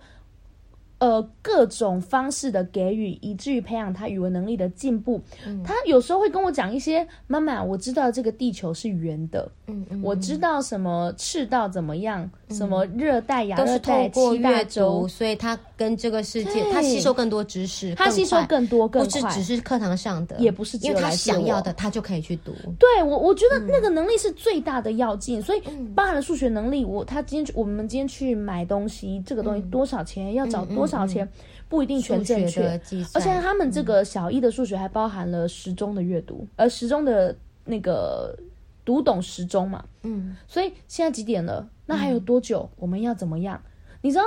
[0.99, 5.19] 呃，各种方式的给予，以至于培养他语文能力的进步。
[5.47, 9.49] 嗯、他有时候会跟我讲一些：“妈妈，我知道这个地球是圆的。
[9.67, 22.51] 嗯”嗯，我知道什么赤道怎么样，嗯、什么热带、亚热带、七大洲，所以他跟这个世界，他吸收更多知识，他吸收更多更快，不是只是课堂上的，也不是只有来，因为他想要的，他就可以去读。
[22.77, 25.39] 对我，我觉得那个能力是最大的要紧。
[25.39, 25.61] 嗯、所以，
[25.95, 30.27] 包含了数学能力，我他今天我们今天去买东西，这个东西多少钱？
[30.27, 31.27] 嗯、要找多少钱？
[31.69, 32.67] 不一定全正确，
[33.13, 38.35] 而且他们这个小一的数学还包含了时钟的阅读，而时钟的那个
[38.83, 41.69] 读懂时钟嘛，嗯，所以现在几点了？
[41.85, 42.67] 那还有多久？
[42.75, 43.61] 我们要怎么样？
[43.65, 43.69] 嗯、
[44.01, 44.23] 你知道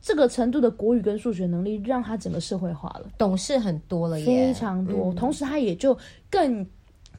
[0.00, 5.12] 这个程度的国语跟数学能力，让他整个社会化了，懂事很多了耶，非常多。
[5.12, 5.96] 嗯、同时，他也就
[6.30, 6.66] 更。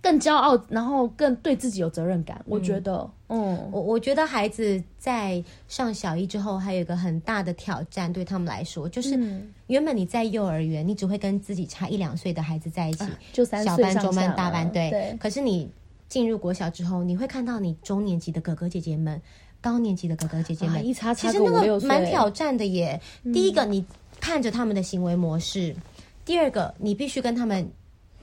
[0.01, 2.41] 更骄傲，然后更对自己有责任感。
[2.45, 9.19] 我觉得，嗯，我我觉得孩子在上小一之后，还有一个很大的挑战，对他们来说，就是
[9.67, 14.89] 原本你在幼儿园，你只会跟自己差一两岁的孩子在一起，啊、就三岁小班、中班、大班，对。
[14.89, 15.17] 对。
[15.19, 15.69] 可是你
[16.07, 19.21] 进入国小之后，你会看到你中年级的哥哥姐姐们，
[19.59, 22.99] 高年级的哥哥姐姐们，啊、一差差其实那个蛮挑战的耶。
[23.23, 23.85] 嗯、第一个，你
[24.21, 25.73] 看着他们的行为模式；
[26.23, 27.69] 第二个，你必须跟他们。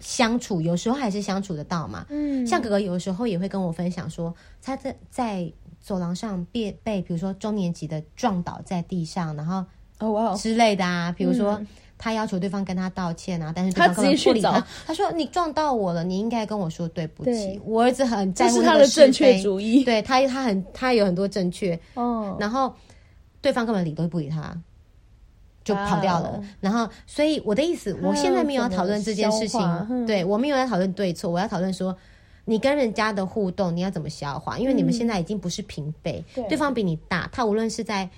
[0.01, 9.65] 相处有时候还是相处得到嘛，嗯，像哥哥有时候也会跟我分享说，他在在走廊上被被比如说中年级的撞倒在地上，然后
[9.99, 11.61] 哦哇之类的啊，比如说
[11.99, 17.61] 他要求对方跟他道歉啊，但是对方根本不理他，他说你撞到我了，你应该跟我说对不起。
[17.65, 21.79] 我儿子很在乎他的正确主义，对他他很他有很多正确。
[21.95, 22.75] 哦，然后
[23.41, 24.55] 对方根本理都不理他。
[25.67, 31.95] 就跑掉了.然后，所以我的意思，我现在没有要讨论这件事情，对，我没有要讨论对错，我要讨论说，
[32.45, 34.57] 你跟人家的互动，你要怎么消化？
[34.59, 38.09] 因为你们现在已经不是平辈，嗯、对方比你大，他无论是在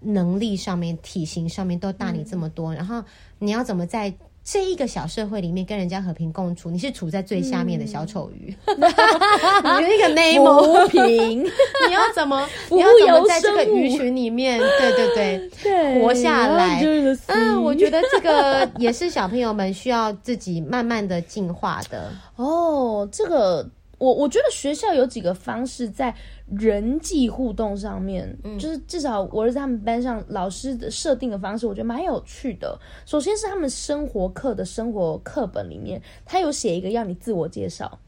[0.00, 3.02] 能力上面、体型上面都大你这么多，嗯、然后
[3.38, 4.14] 你要怎么在？
[4.50, 8.80] 这一个小社会里面跟人家和平共处，你是处在最下面的小丑鱼，嗯、
[9.84, 11.44] 你一个内蒙平，
[11.86, 16.82] 你要怎么，你要怎么在这个鱼群里面，对对对，对活下来？
[17.26, 22.10] 嗯，我觉得这个也是小朋友们需要自己慢慢的进化的。
[22.36, 23.68] 哦，这个。
[23.98, 26.14] 我我觉得学校有几个方式在
[26.46, 32.78] 人际互动上面，嗯，就是至少我儿子他们班上老师的设定的方式，我觉得蛮有趣的。
[33.04, 37.98] 首先是他们生活课的生活课本里面，他有写一个要你自我介绍，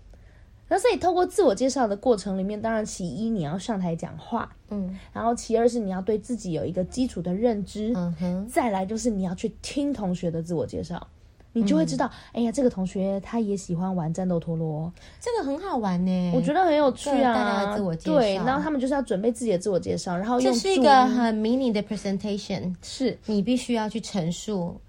[0.69, 11.05] 那所以透过自我介绍的过程里面，当然其一你要上台讲话，嗯，然后其二是你要对自己有一个基础的认知，嗯哼，再来就是你要去听同学的自我介绍。
[11.53, 17.35] 你就会知道，嗯、哎呀，这个同学他也喜欢玩战斗陀螺，这个很好玩呢，我觉得很有趣啊。
[17.35, 23.19] 大家自我介绍，对，然后他们就是要准备自己的自我介绍，然后这是一个很 mini 的 presentation，是。
[23.27, 24.81] 你必须要去陈述，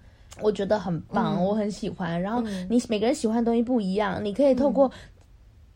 [0.42, 2.22] 我觉得很棒，嗯、我很喜欢。
[2.22, 4.92] 然后你每个人喜欢的东西不一样，你可以透过。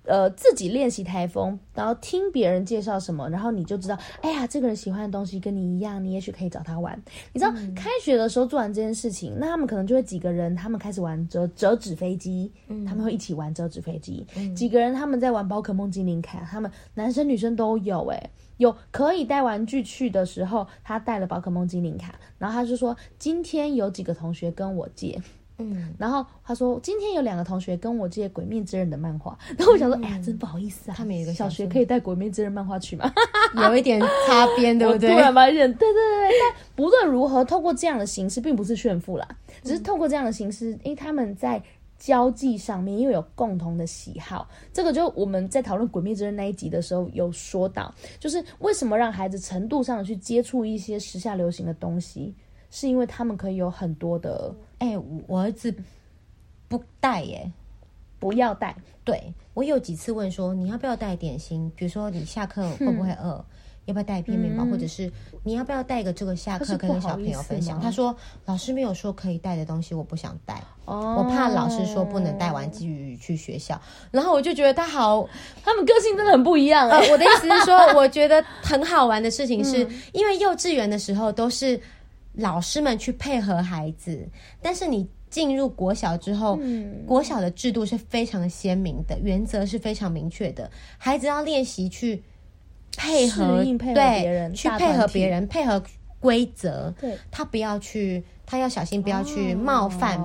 [0.06, 7.02] 呃，自己练习台风，然后听别人介绍什么，然后你就知道，哎呀，这个人喜欢的东西跟你一样，你也许可以找他玩。
[7.34, 14.26] 你知道，嗯、开学的时候做完这件事情，那他们可能就会几个人，他们开始玩折折纸飞机，嗯、他们会一起玩折纸飞机。
[14.36, 25.22] 嗯、几个人他们在玩宝可梦精灵卡，他们男生女生都有、欸，哎，有可以带玩具去的时候，他带了宝可梦精灵卡，然后他就说，今天有几个同学跟我借。
[25.58, 33.12] 嗯，然后他说今天有两个同学跟我借《鬼灭之刃》的漫画， 然后我想说，嗯、哎呀，真不好意思啊，他们有一个小学可以带《鬼灭之刃》漫画去吗？
[33.56, 35.10] 有一点擦边，对不对？
[35.12, 39.28] 突然发现，对对对，但不论如何，透过这样的形式，并不是炫富啦，
[39.64, 41.62] 只是透过这样的形式，因为他们在
[41.98, 52.36] 交际上面又有共同的喜好，这个就我们在讨论《鬼灭之刃》那一集的时候有说到，就是为什么让孩子程度上去接触一些时下流行的东西。
[52.76, 54.54] 是因为他们可以有很多的。
[54.80, 55.74] 哎、欸，我儿子
[56.68, 57.50] 不带耶，
[58.20, 58.76] 不要带。
[59.06, 61.72] 对，我有几次问说，你要不要带点心？
[61.74, 63.32] 比如说你下课 会不会饿？
[63.32, 63.46] 嗯
[63.86, 65.12] 要不要带一片面包，嗯、或者是
[65.44, 67.80] 你要不要带一个这个下课跟小朋友分享？
[67.80, 73.80] 他说老师没有说可以带的东西，我不想带，哦、我怕老师说不能带玩具去学校。
[74.10, 75.30] 然后我就觉得他好，
[75.64, 76.98] 他们个性真的很不一样、欸。
[77.00, 81.80] 呃，我的意思是说，我觉得很好玩的事情是， 嗯、因为幼稚园的时候都是
[82.38, 84.28] 老师们去配合孩子，
[84.62, 92.24] 但是你进入国小之后，嗯、国小的制度是非常鲜明的，原则是非常明确的，孩子要练习去。
[92.98, 95.84] 配合，配合别人，对，去配合别人，配合
[96.18, 96.90] 规则。
[96.98, 100.18] 对，他不要去，他要小心，不要去冒犯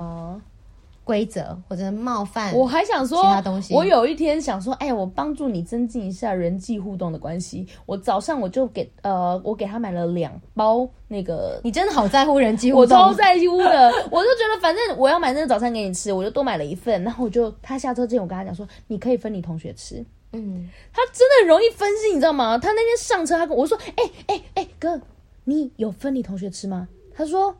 [1.11, 2.55] 规则、哦、或者冒犯。
[2.55, 3.73] 我还想说其他东西。
[3.73, 7.67] 我有一天想说，哎、欸，我帮助你增进一下人际互动的关系。
[7.85, 11.59] 我早上我就给呃，我给他买了两包那个。
[11.65, 13.91] 你真的好在乎人际互动，我超在乎的。
[14.09, 17.03] 我就觉得反正我要买那个早餐给你吃，我就多买了一份。
[17.03, 20.01] 然后我就他下车之前，我跟他讲说，你可以分你同学吃。
[20.31, 22.57] 嗯，他真的很容易分心，你知道吗？
[22.57, 24.97] 他那天上车，他跟我说：“哎哎哎，哥，
[25.43, 27.53] 你有分你同学吃吗？”他说：“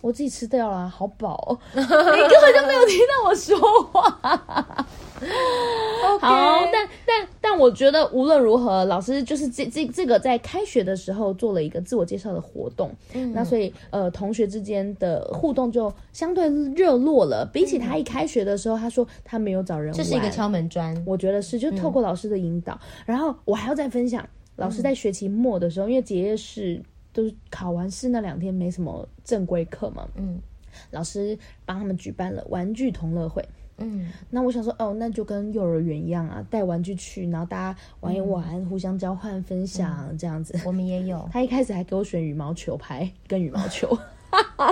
[0.00, 1.58] 我自己吃掉了，好饱哦。
[1.74, 4.86] ”你根本就没有听到我说话。
[5.20, 6.18] Okay.
[6.20, 17.46] 好，但但但我觉得无论如何，老师就是这这这个在开学的时候做了一个自我介绍的活动，嗯，那所以呃同学之间的互动就相对热络了。
[17.52, 22.72] 比起他一开学的时候，他说他没有找人玩，这是一个敲门砖，我觉得是，就透过老师的引导。
[22.72, 26.80] 嗯、然后我还要再分享，老师在学期末的时候，嗯、因为结业式
[27.12, 30.40] 都是考完试那两天没什么正规课嘛，嗯，
[30.90, 33.44] 老师帮他们举办了玩具同乐会。
[33.82, 40.54] 嗯，那我想说，哦，那就跟幼儿园一样啊，带玩具去，然后大家玩一玩，嗯、互相交换分享、嗯、这样子。
[40.66, 41.26] 我们也有。
[41.32, 43.98] 他一开始还给我选羽毛球拍跟羽毛球，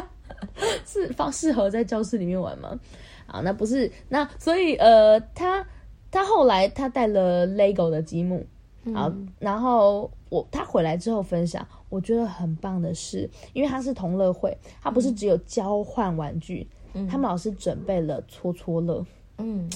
[0.85, 2.79] 是放适合在教室里面玩吗？
[3.27, 5.67] 啊，那不是，那所以呃，他
[6.11, 8.47] 他后来他带了 Lego 的积木，
[8.95, 16.69] 啊、嗯，然后我他回来之后分享，我觉得很棒的是，因为他是同乐会，他不是只有交换玩具。
[16.95, 17.07] 嗯。
[17.07, 19.05] 他们老师准备了戳戳乐，
[19.39, 19.69] 嗯，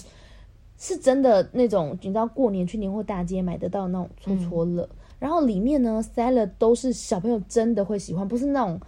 [0.78, 8.80] 是真的那种，你知道过年去年货大街买得到那种戳戳乐，嗯、然后里面呢塞了都是小朋友真的会喜欢，不是那种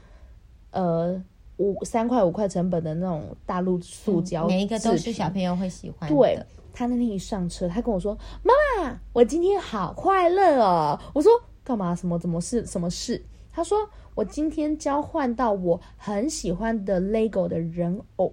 [0.71, 1.23] 呃
[1.59, 6.09] 五三块五块成本的那种大陆塑胶、嗯，每一个都是小朋友会喜欢。
[6.09, 6.37] 对，
[6.75, 8.53] 他那天一上车，他跟我说：“妈
[8.85, 11.33] 妈，我今天好快乐哦。”我说
[11.65, 11.95] ：“干嘛？
[11.95, 12.19] 什么？
[12.19, 12.67] 怎么事？
[12.67, 13.89] 什么事？”他说。
[14.17, 18.33] 我今天交换到我很喜欢的 LEGO 的人偶，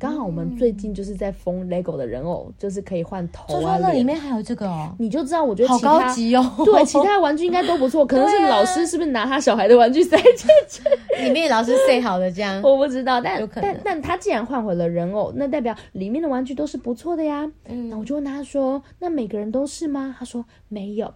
[0.00, 3.78] 刚好我们最近就是在封 LEGO 的人偶，就是可以换头啊。
[3.80, 6.52] 那里面还有这个哦，你就知道我觉得好高级哦。
[6.64, 10.82] 对，其他玩具应该都不错，可能是老师是不是拿他小孩的玩具塞进去？
[11.22, 13.20] 里面老师塞好的这样， 我不知道。
[13.20, 17.50] 但但但他既然换回了人偶，那代表里面的玩具都是不错的呀。
[17.66, 21.12] 嗯，那我就问他说：“那每个人都是吗？”他说：“没有，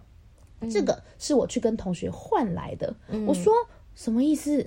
[0.69, 2.93] 这个是我去跟同学换来的。”
[3.25, 3.51] 我说。
[3.97, 4.65] 什么意思？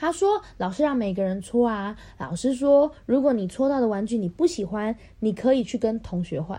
[0.00, 1.94] 他说老师让每个人搓啊。
[2.16, 6.58] 老师说，如果你搓到的玩具你不喜欢，你可以去跟同学换。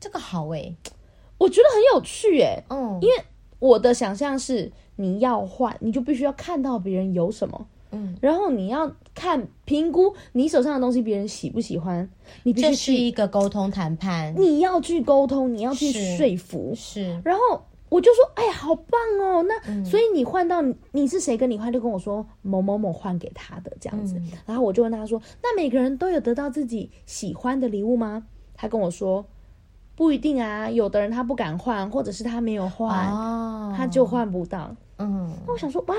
[0.00, 0.92] 这个好诶、欸，
[1.38, 2.64] 我觉得很有趣诶、欸。
[2.68, 3.14] 嗯，因为
[3.60, 12.10] 我的想象是，你要换，你就必须要看到别人有什么，嗯，然后你要看评估你手上的东西别人喜不喜欢，
[12.42, 17.62] 你必须是一个沟通谈判，你要去沟通，你要去说服，是，是然后。
[17.90, 19.42] 我就说，哎呀，好棒哦！
[19.42, 24.16] 那、嗯、所以你换到你是谁跟你换，就跟我说某某某换给他的这样子。
[24.16, 28.24] 嗯、然后我就问他说，那每个人都有得到自己喜欢的礼物吗？
[28.54, 29.26] 他跟我说
[29.96, 34.74] 不一定啊，有的人他不敢换，或者是他没有换，哦、他就换不到。
[35.02, 35.96] 嗯，那我想说，哇，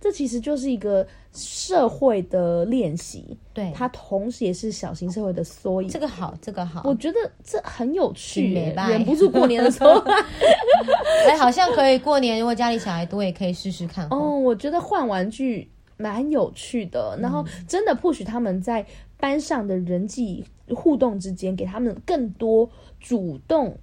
[0.00, 5.88] 这其实就是一个社会的练习，对，它同时也是小型社会的缩影。
[5.88, 9.90] 这个好，这个好，我觉得这很有趣，忍不住过年的时候，
[11.28, 14.08] 哎，好像可以过年，如果家里小孩多，也可以试试看。
[14.10, 18.86] 哦，我觉得换玩具蛮有趣的，然后真的 push 他们在
[19.18, 20.42] 班上的人际
[20.74, 23.78] 互动之间，给他们更多主动，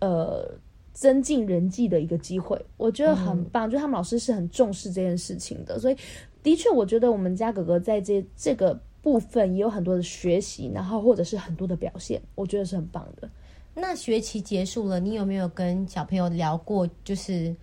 [0.00, 0.58] 呃。
[0.92, 3.68] 增进人际的一个机会，我觉得很棒。
[3.68, 5.96] 嗯、就他们老师是很重视这件事情的，所以
[6.42, 13.28] 的确，我觉得我们家哥哥在这这个部分也有很多的学习，然后或者是很多的表现，我觉得是很棒的。
[13.74, 16.88] 那学期结束了，你有没有跟小朋友聊过？
[17.02, 17.56] 就是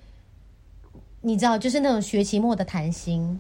[1.22, 3.40] 你知道，就是那种学期末的谈心。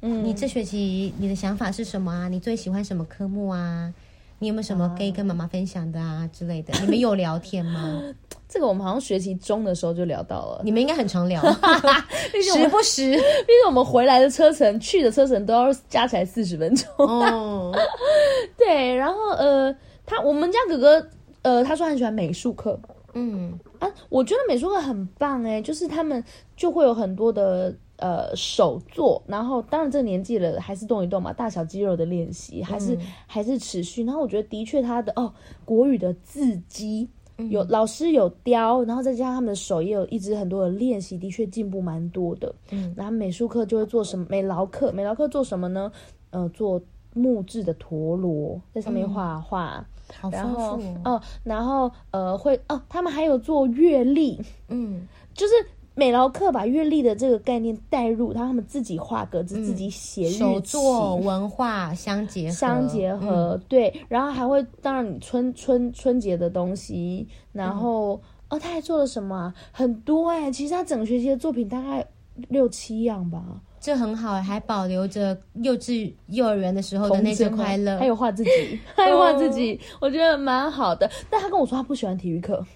[0.00, 2.28] 嗯，你这学期你的想法是什么啊？
[2.28, 3.92] 你最喜欢什么科目啊？
[4.38, 6.72] 你有没有什么可以跟妈妈分享的啊之类的？
[6.80, 8.02] 你们有聊天吗？
[8.48, 11.40] 这个我们好像学期中的时候就聊到了，你们应该很常聊，
[12.54, 13.10] 时不时。
[13.12, 16.88] 毕竟我们回来的车程、去的车程都要加起来四十分钟。
[16.98, 17.72] 哦，
[18.56, 19.74] 对，然后呃，
[20.06, 21.08] 他我们家哥哥
[21.42, 22.78] 呃，他说很喜欢美术课。
[23.16, 26.22] 嗯啊，我觉得美术课很棒哎，就是他们
[26.56, 27.74] 就会有很多的
[28.04, 34.04] 呃手做，然后当然这个年纪了还是动一动嘛，大小肌肉的练习还是、嗯、还是持续。
[34.04, 35.32] 然后我觉得的确他的哦
[35.64, 37.08] 国语的字迹
[37.48, 42.54] 有、嗯、老师有雕，然后再加上他们的手也有一直很多的练习，的确进步蛮多的。
[42.70, 44.92] 嗯，然后美术课就会做什么美劳课？
[44.92, 45.90] 美劳课做什么呢？
[46.30, 46.78] 呃，做
[47.14, 49.78] 木质的陀螺，在上面画画。
[49.78, 49.86] 嗯
[50.20, 50.60] 好丰富
[51.02, 54.38] 哦，哦，然后呃会哦，他们还有做月历，
[54.68, 55.54] 嗯，就是
[55.96, 68.20] 美劳课把月历的这个概念带入，他们自己画格子，嗯、自己写日记，手作文化相结合，相结合，嗯、对，然后还会当然你春春春节的东西，然后、嗯、
[68.50, 69.54] 哦，他还做了什么、啊？
[69.70, 72.04] 很多哎、欸，其实他整个学期的作品大概
[72.48, 73.42] 六七样吧。
[73.78, 78.50] 这很好，还保留着幼稚幼儿园的时候的那些快乐，还有画自己，
[78.96, 81.08] 还有画自己，我觉得蛮好的。
[81.30, 82.66] 但他跟我说他不喜欢体育课，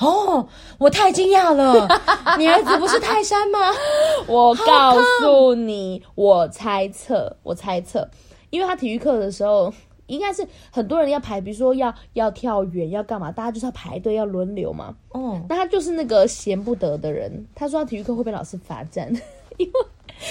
[0.00, 0.46] 哦，
[0.78, 1.88] 我太惊讶了！
[2.38, 3.58] 你儿子不是泰山吗？
[4.26, 8.08] 我告诉你，我猜测，我猜测，
[8.50, 9.72] 因为他体育课的时候，
[10.06, 14.94] 应该是很多人要排，比如说要要跳远，要干嘛，大家就是要排队，要轮流嘛。
[15.10, 17.46] 哦，那他就是那个闲不得的人。
[17.54, 19.08] 他说他体育课会被老师罚站，
[19.58, 19.72] 因为。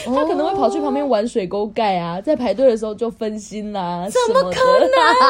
[0.04, 4.08] 他可能会跑去旁边玩水沟盖啊，在排队的时候就分心啦、啊。
[4.10, 4.90] 怎么可能？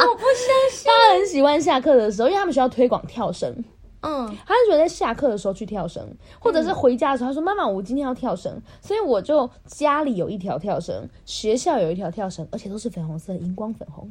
[0.09, 0.85] 我不相信。
[0.85, 3.55] 他很喜欢下课的时候，因为他们学校推广跳绳。
[4.01, 6.07] 嗯，他就觉得在下课的时候去跳绳，
[6.39, 14.07] 或者是回家的时候，他说：“妈妈，我今天要跳绳。”所以我就家里有一条跳绳，学校有一条跳绳，而且都是粉红色，荧光粉红。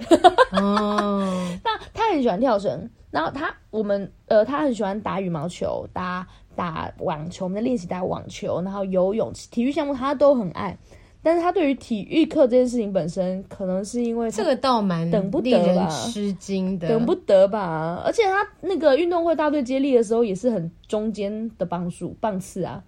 [0.52, 1.20] 哦，
[1.64, 6.26] 那他很喜欢跳绳，然后他我们呃，他很喜欢打羽毛球，打。
[6.56, 10.74] 打网球，我们在练习打网球，然后游泳，体育项目他都很爱。
[11.26, 18.00] 但是他对于体育课这件事情本身，可能是因为这个倒蛮等不得吧，吃惊的，等不得吧。
[18.06, 22.80] 而且他那个运动会大队接力的时候，也是很中间的棒数棒次啊，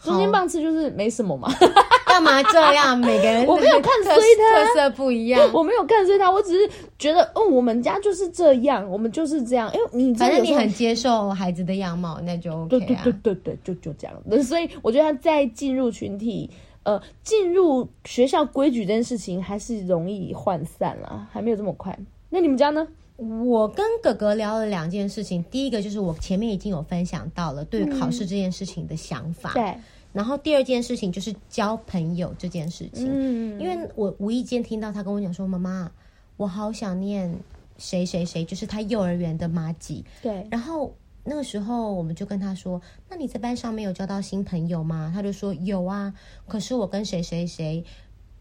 [0.00, 1.52] 中间棒次就是没什么嘛。
[2.06, 2.96] 干嘛这样？
[2.96, 5.42] 每个人 我没有看衰他，特色不一样。
[5.52, 9.68] 我没有看衰他，我只是觉得，哦，我们家就是这样，我们就是这样。
[9.74, 13.02] 因为你反正你很接受孩子的样貌，那就 OK 啊。
[13.04, 14.42] 对对对对对，就就这样。
[14.44, 16.48] 所以我觉得他在进入群体，
[16.86, 21.98] 呃，进入学校规矩这件事情还是容易涣散了，还没有这么快。
[22.30, 22.86] 那你们家呢？
[23.16, 29.52] 我跟哥哥聊了两件事情，第一个就是我前面已经有分享到了对于考试这件事情的想法。
[29.52, 29.74] 对。
[30.12, 35.90] 然后第二件事情就是交朋友这件事情，嗯，因为我无意间听到他跟我讲说：“妈妈，
[36.36, 37.36] 我好想念
[37.78, 40.46] 谁谁谁，就是他幼儿园的麻吉。”对。
[40.50, 40.94] 然后
[41.26, 46.14] 那个时候我们就跟他说：“那你在班上没有交到新朋友吗？”他就说：“有啊，
[46.46, 47.84] 可是我跟谁谁谁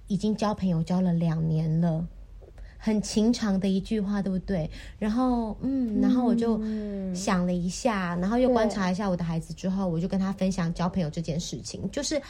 [0.08, 2.08] 已经交朋友交了两年了。”
[2.78, 4.70] 很情长的一句话，对不对？
[5.00, 6.62] 然后，嗯，然后我就
[7.16, 11.90] 想了一下，嗯、然后又观察一下我的孩子之后，我就跟他分享交朋友这件事情。
[11.90, 12.22] 就是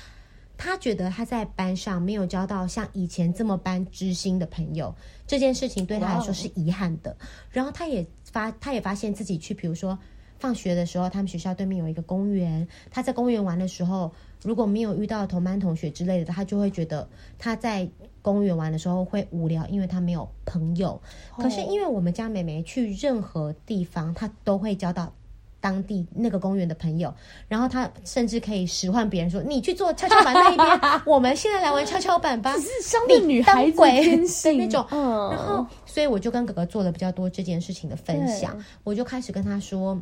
[0.56, 4.96] 他觉得他在班上没有交到像以前这么般知心的朋友，
[5.28, 7.14] 这件事情对他来说是遗憾的。
[7.50, 10.00] 然后他也发，他也发现自己去，比如说
[10.40, 14.12] 放学的时候，他们学校对面有一个公园，他在公园玩的时候，
[14.44, 17.08] 如果没有遇到同班同学之类的，他就会觉得
[17.38, 17.90] 他在。
[18.26, 21.00] 公园玩的时候会无聊，因为他没有朋友。
[21.38, 25.14] 可是因为我们家妹妹去任何地方，她都会交到
[25.62, 27.14] 当地那个公园的朋友。
[27.48, 30.68] 然后她甚至可以使唤别人说：“你去做跷跷板那一边，
[31.06, 34.84] 我们现在来玩跷跷板吧。”是相对女孩子的 那种。
[34.90, 38.60] 然后，所以我就跟哥哥做了比较多这件事情的分享。
[38.84, 40.02] 我就开始跟他说：“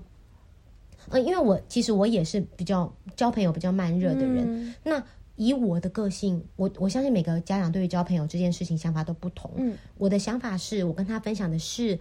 [1.09, 4.73] 嗯，因为我其实我也是比较交朋友比较慢热的人。
[4.83, 5.03] 那。”
[5.35, 9.51] 以我的个性，我我相信每个家长对于交朋友这件事情想法都不同。
[9.55, 11.97] 嗯，我的想法是我跟他分享的是，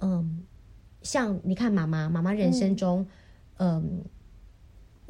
[0.00, 0.44] 嗯，
[1.00, 3.06] 像你看妈妈，妈妈人生中，
[3.56, 4.04] 嗯，嗯，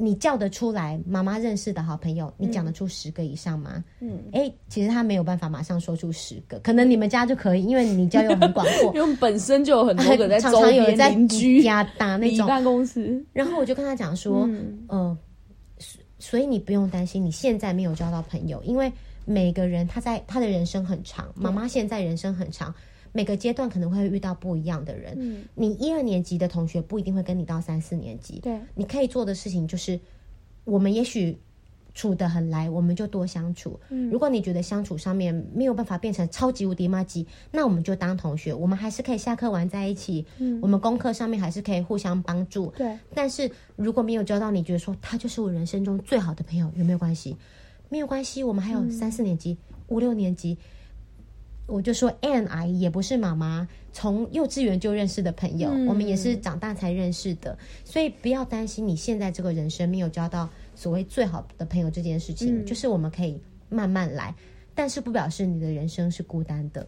[0.01, 3.82] 你叫得出来妈妈认识的好朋友，你讲得出十个以上吗？
[3.99, 13.20] 嗯，哎，其实他没有办法马上说出十个，可能你们家就可以，因为你交友很广阔， 因为本身就有很多个在 周边邻居家打那种办公室。
[13.32, 14.78] 然后我就跟他讲说，嗯。
[14.88, 15.18] 呃
[16.20, 18.92] 所以你不用担心，你现在没有交到朋友，因为
[19.24, 22.74] 每个人他在他的人生很长，妈妈现在人生很长，
[23.12, 25.14] 每个阶段可能会遇到不一样的人。
[25.18, 28.40] 嗯，你一二年级的同学不一定会跟你到三四年级。
[28.40, 29.98] 对，你可以做的事情就是，
[30.64, 31.38] 我们也许
[31.94, 33.78] 处得很来，我们就多相处。
[33.88, 40.24] 嗯，如果你觉得相处上面没有办法变成超级无敌妈吉，那我们就当同学，我们还是可以下课玩在一起。
[40.38, 42.72] 嗯，我们功课上面还是可以互相帮助。
[42.76, 47.36] 对，但是如果没有交到你觉得说他就是我人生中最好的朋友，有没有关系？
[47.88, 50.56] 没有关系，我们还有三四年级、嗯、五六年级。
[51.69, 63.39] 我就说，Ann 阿姨也不是妈妈从幼稚园就认识的朋友，嗯，我们也是长大才认识的，所以不要担心你现在这个人生没有交到所谓最好的朋友这件事情，嗯，就是我们可以
[63.69, 64.35] 慢慢来，
[64.75, 66.87] 但是不表示你的人生是孤单的。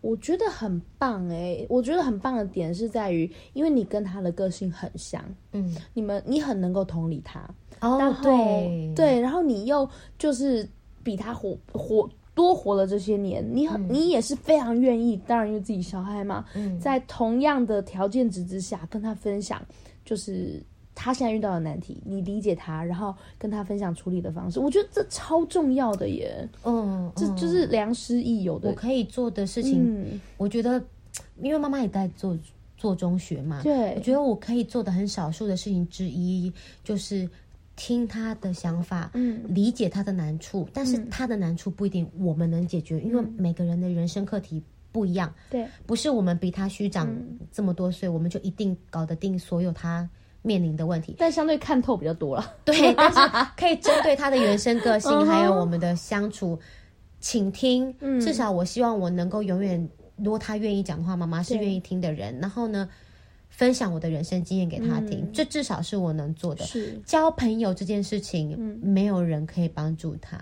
[0.00, 7.48] 我觉得很棒诶、欸，我觉得很棒的点是在于，因为你跟他的个性很像，嗯，你们你很能够同理他，
[7.80, 10.68] 哦，对对，然后你又就是
[11.04, 12.10] 比他活活。
[12.36, 19.60] 多活了这些年，你很、嗯、你也是非常愿意，当然因为自己小孩嘛，嗯、在同样的条件值之下跟他分享，
[20.04, 20.62] 就是
[20.94, 26.46] 他现在遇到的难题，你理解他，然后跟他分享处理的方式，我觉得这超重要的耶。
[26.64, 28.68] 嗯，这就是良师益友的。
[28.68, 30.78] 我可以做的事情，嗯、我觉得，
[31.40, 32.38] 因为妈妈也在做
[32.76, 36.52] 做中学嘛，对，我觉得我可以做的很少数的事情之一
[36.84, 37.26] 就是。
[37.76, 47.08] 听他的想法，嗯，理解他的难处，嗯，但是他的难处不一定我们能解决，嗯，因为每个人的人生课题不一样，对，不是我们比他虚长
[47.52, 50.08] 这么多岁，嗯，我们就一定搞得定所有他
[50.40, 53.18] 面临的问题，但相对看透比较多了，对， 但是
[53.56, 56.58] 可以针对他的原生个性，还有我们的相处，
[57.20, 62.88] 请听，嗯，至少我希望我能够永远，如果他愿意讲的话，妈妈是愿意听的人，然后呢，
[63.56, 66.62] 分享我的人生经验给他听，这、嗯、至少是我能做的。
[66.66, 70.36] 是交朋友这件事情，嗯、没有人可以帮助他。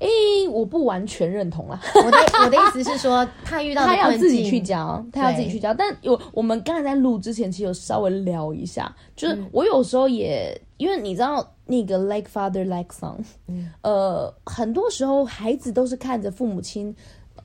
[0.00, 1.80] 诶、欸，我不完全认同啊。
[1.94, 5.72] 我的我的意思是说， 他遇到他要自己去交，他要自己去交。
[5.72, 13.14] 但有我们刚才在录之前，其实有稍微聊一下，就是我有时候也、嗯、因为你知道那个 like father like son，、
[13.46, 16.92] 嗯、呃，很多时候孩子都是看着父母亲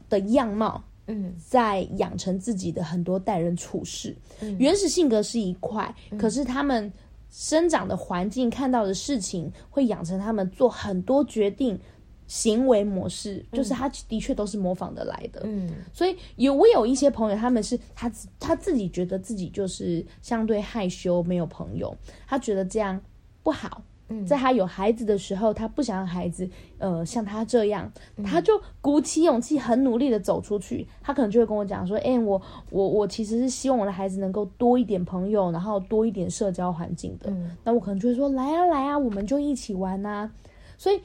[0.10, 0.84] 的样貌。
[1.08, 6.92] 嗯，在养成自己的很多待人处事，嗯，原始性格是一块，嗯，可是他们
[7.30, 11.80] 生长的环境看到的事情，会养成他们做很多决定
[12.28, 15.42] 行为模式，嗯，就是他的确都是模仿的来的。
[15.46, 21.96] 嗯，所以有我有一些朋友，他们是他他自己觉得自己就是相对害羞，没有朋友，
[22.28, 23.00] 他觉得这样
[23.44, 23.82] 不好。
[24.26, 27.92] 在他有孩子的时候，他不想让孩子，呃，像他这样，
[28.24, 30.88] 他就鼓起勇气，很努力的走出去。
[31.02, 37.30] 他可能就会跟我讲说：“哎、欸，我我我其实是希望我的孩子能够多一点朋友，然后多一点社交环境的。
[37.30, 40.32] 嗯”那我可能就会说：“来啊，来啊，我们就一起玩啊。”
[40.78, 41.02] 所以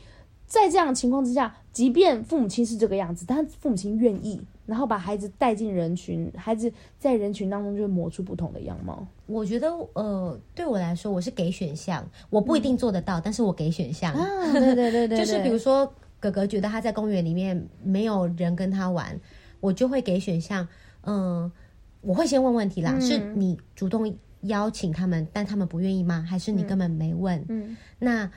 [0.47, 4.41] 在这样的情况之下，即便父母亲是这个样子，但父母亲愿意。
[4.73, 9.07] 然后把孩子带进人群，孩子在人群当中就会磨出不同的样貌。
[9.27, 14.15] 我觉得，呃，对我来说，我是给选项，我不一定做得到，嗯、但是我给选项。
[14.15, 19.21] 啊，对对对 对，就是比如说，哥哥觉得他在公园里面没有人跟他玩，
[19.61, 20.67] 我就会给选项。
[21.03, 21.53] 嗯、呃，
[22.01, 24.11] 我会先问问题啦，嗯、是你主动
[24.45, 26.25] 邀请他们，但他们不愿意吗？
[26.27, 27.45] 还是你根本没问？
[27.51, 28.31] 嗯，那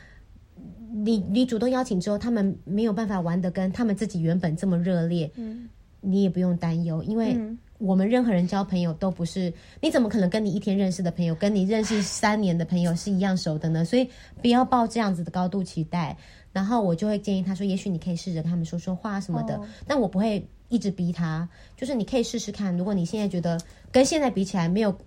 [0.91, 5.31] 你你主动邀请之后，他们没有办法玩的跟他们自己原本这么热烈。
[5.35, 5.69] 嗯。
[6.05, 7.37] 你也不用担忧，因为
[7.77, 9.51] 我们任何人交朋友都不是，
[9.81, 13.83] 你怎么可能跟你一天认识的朋友，跟你认识三年的朋友是一样熟的呢？
[13.83, 14.09] 所以
[14.41, 16.15] 不要抱这样子的高度期待。
[16.53, 22.77] 然后我就会建议他说，也许你可以试着跟他们说说话什么的，但我不会一直逼他，就是你可以试试看。
[22.77, 23.59] 如果你现在觉得
[23.91, 24.97] 跟现在比起来没有。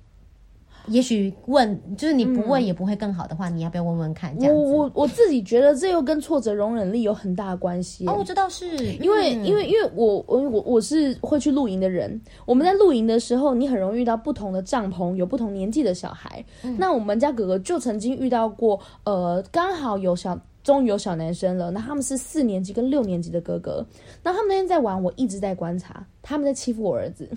[0.90, 4.36] 也许问就是你不问也不会更好的话，嗯、你要不要问问看？
[4.38, 4.54] 这样。
[4.54, 8.06] 我我我自己觉得这又跟挫折容忍力有很大的关系。
[8.06, 8.66] 哦，我知道是
[8.96, 12.20] 因为、嗯、因为因为我我我我是会去露营的人。
[12.46, 16.44] 我们在露营的时候，你很容易遇到不同的帐篷，有不同年纪的小孩。
[16.62, 21.70] 嗯、那我们家哥哥就曾经遇到过，呃，刚好有小，终于有小男生了。
[21.70, 23.84] 那他们是四年级跟六年级的哥哥。
[24.22, 27.28] 那他们那天在玩，我一直在观察，他们在欺负我儿子。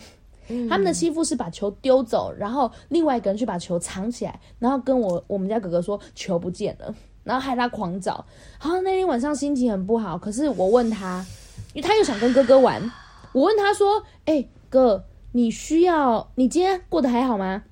[0.70, 6.94] 他们的欺负是把球丢走，然后另外一个人去把球藏起来，然后跟我我们家哥哥说球不见了，
[7.24, 8.26] 然后害他狂找。
[8.58, 11.26] 好，那天晚上心情很不好，可是我问他，
[11.74, 12.82] 因为他又想跟哥哥玩，
[13.34, 17.64] 我问他说：“哎、哥，你需要你今天过得还好吗？”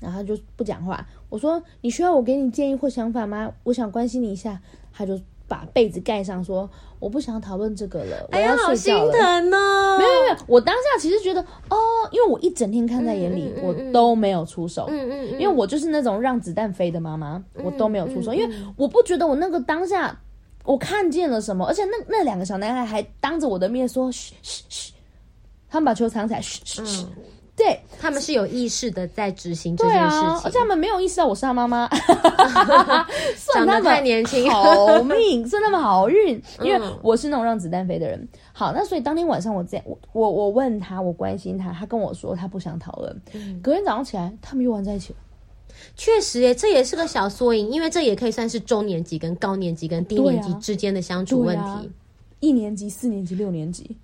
[0.00, 1.06] 然后他就不讲话。
[1.28, 3.52] 我说：“你需要我给你建议或想法吗？
[3.64, 4.60] 我想关心你一下。”
[4.92, 5.20] 他就。
[5.50, 6.70] 把被子盖上，说
[7.00, 9.12] 我不想讨论这个了，我要睡觉了。
[9.12, 9.98] 哎呀，好心疼哦！
[9.98, 11.76] 没有没有，我当下其实觉得哦，
[12.12, 20.16] 因为我一整天看在眼里，嗯嗯嗯、我都没有出手，嗯嗯，嗯因为我就是那种让子弹飞的妈妈，嗯、我都没有出手，因为我不觉得我那个当下
[20.62, 24.92] 我看见了什么，而且那那两个小男孩还当着我的面说嘘嘘嘘，
[25.68, 27.06] 他们把球藏起来，嘘嘘嘘。
[27.62, 31.86] 对，他们是有意识的在执行这件事情，啊、而且他们没有意识到我是他妈妈，
[33.52, 38.26] 长得太年轻，好命， 算他们好运，因为我是那种让子弹飞的人。
[38.54, 43.20] 好，那所以当天晚上我在我我我问他，我关心他，他跟我说他不想讨论。
[43.34, 45.18] 嗯、隔天早上起来，他们又玩在一起了。
[45.96, 51.62] 确实，哎，这也是个小缩影，因为这也可以算是中年级跟高年级跟低年级之间的相处问题。
[51.62, 51.84] 啊啊、
[52.40, 53.94] 一年级、四年级、六年级，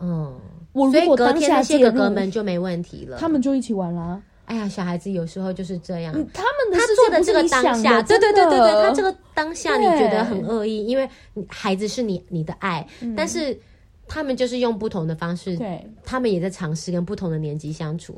[0.00, 0.34] 嗯。
[0.72, 4.20] 我如果当下那些哥哥们就没问题了，他们就一起玩啦。
[4.44, 6.12] 哎呀，小孩子有时候就是这样。
[6.12, 11.08] 他们的他做的这个当下，对对对对对，他这个当下你觉得很恶意，因为
[11.48, 13.58] 孩子是你你的爱，嗯、但是
[14.06, 18.12] 他们就是用不同的方式，对，他们也在尝试跟不同的年纪相处。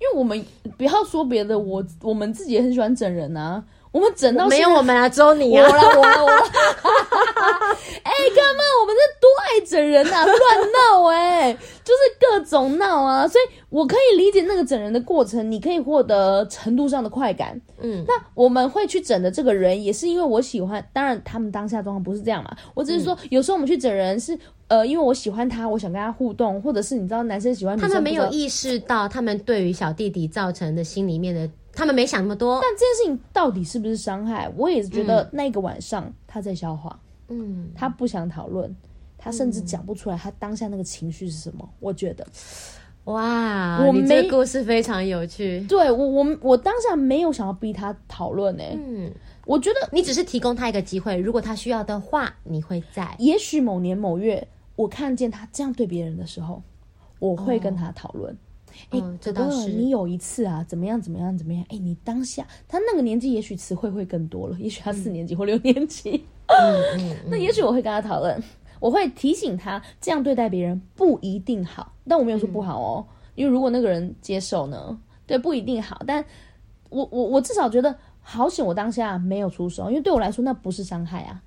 [0.00, 0.42] 因为我们
[0.78, 3.62] 不要说别的，我我们自己也很喜欢整人啊。
[3.96, 5.66] 我们整到没有我们啊，只有你啊！
[5.66, 6.36] 我了我了我了！
[8.04, 8.62] 哎，干嘛？
[8.82, 11.50] 我们这多爱整人啊，乱闹哎，
[11.82, 13.26] 就是各种闹啊！
[13.26, 17.58] 所以我可以理解那个整人的过程，你可以获得程度上的快感。
[17.80, 20.86] 嗯，那我们会去整的这个人，也是因为我喜欢。
[20.92, 22.54] 当然，他们当下状况不是这样嘛。
[22.74, 24.38] 我只是说，有时候我们去整人是
[24.68, 31.48] 呃，因为我喜欢他，我想跟他互动，或者是你知道，男生喜欢他们没有意识到他们对于小弟弟造成的心里面的。
[31.76, 34.50] 他们没想那么多，但这件事情到底是不是伤害？
[34.56, 36.98] 我也是觉得那个晚上他在消化，
[37.28, 38.74] 嗯，他不想讨论，
[39.18, 41.68] 他甚至讲不出来他当下那个情绪是什么。
[41.78, 42.26] 我觉得，
[43.04, 45.60] 哇，我没你这故事非常有趣。
[45.68, 49.12] 对我，我我当下没有想要逼他讨论诶，嗯，
[49.44, 53.14] 我觉得你只是提供他一个机会，如果他需要的话，你会在。
[53.18, 56.62] 也许某年某月，我看见他这样对别人的时候，
[57.18, 58.34] 我会跟他讨论。
[58.90, 59.68] 哦哎，这倒是。
[59.68, 61.00] 你有一次啊，怎么样？
[61.00, 61.36] 怎么样？
[61.36, 61.64] 怎么样？
[61.68, 64.56] 哎，你当下他那个年纪，也许词汇会更多了。
[64.58, 66.24] 也许他四年级或六年级，
[67.28, 68.42] 那也许我会跟他讨论，
[68.80, 71.92] 我会提醒他，这样对待别人不一定好。
[72.08, 73.04] 但我没有说不好哦，
[73.34, 76.02] 因为如果那个人接受呢，对，不一定好。
[76.06, 76.24] 但
[76.90, 81.42] 我我我至少觉得好险，我当下没有出手，因为对我来说那不是伤害啊，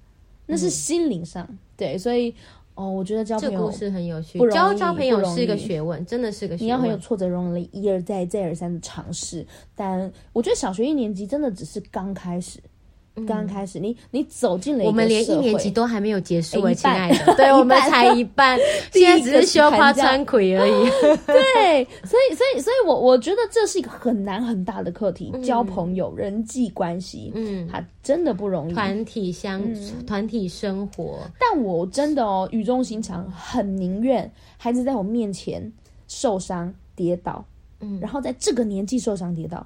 [0.46, 1.48] 那是心灵上。
[1.78, 2.34] 对，所以。
[2.80, 4.40] 哦，我觉得交朋友这故事很有趣。
[4.52, 6.66] 交交朋友是一个学问，真的是个学问。
[6.66, 9.46] 你要很有挫折容易，一而再，再而三的尝试。
[9.76, 12.58] 但我觉得小学一年级真的只是刚开始。
[13.26, 18.58] 刚开始，你你走进了我们连一年级都还没有结束，亲爱的， 对，我们才一半，
[18.92, 20.90] 现在只是绣花穿葵而已。
[21.26, 28.74] 对，所以所以所以我我觉得这是一个很难很大的课题，交朋友、人际关系，嗯，它真的不容易。
[28.74, 35.72] 团体相处，团体生活，但我真的哦，语重心长，很宁愿孩子在我面前
[36.08, 37.44] 受伤跌倒，
[37.82, 39.66] 嗯，然后在这个年纪受伤跌倒。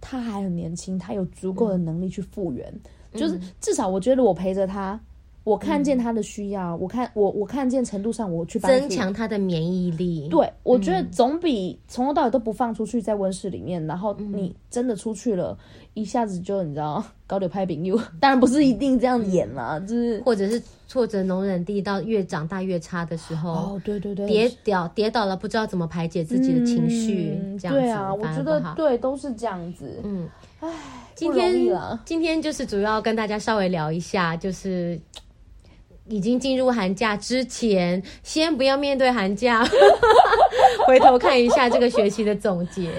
[0.00, 2.66] 他还很年轻，他有足够的能力去复原，
[3.12, 4.98] 嗯、就是至少我觉得我陪着他，
[5.44, 10.28] 我看见他的需要，嗯、我看我我看见程度上我去增强他的免疫力。
[10.28, 15.56] 对，我觉得总比从头到尾都不放出去在温室里面，然后你真的出去了，
[15.94, 20.20] 一下子就你知道高流拍饼又， 当然不是一定这样演啦，就是。
[20.24, 20.62] 或者是。
[20.90, 30.28] 挫折容忍力到越长大越差的时候，哦，对对对，跌倒跌倒了，不知道怎么排解自己的情绪，嗯、这样子，对啊，我觉得对，都是这样子，嗯，
[30.58, 30.68] 唉，
[31.14, 31.54] 今天
[32.04, 35.00] 今天就是主要跟大家稍微聊一下，就是
[36.10, 39.64] 已经进入寒假之前，先不要面对寒假，
[40.86, 42.90] 回头看一下这个学期的总结，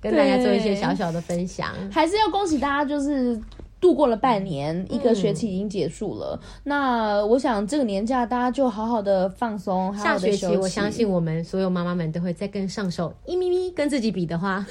[0.00, 3.40] 跟大家做一些小小的分享，还是要恭喜大家，就是。
[3.80, 6.38] 度过了半年，嗯、一个学期已经结束了。
[6.64, 9.94] 那我想这个年假大家就好好的放松。
[9.96, 14.66] 下学期我相信我们所有妈妈们都会再更上手一咪咪，跟自己比的话，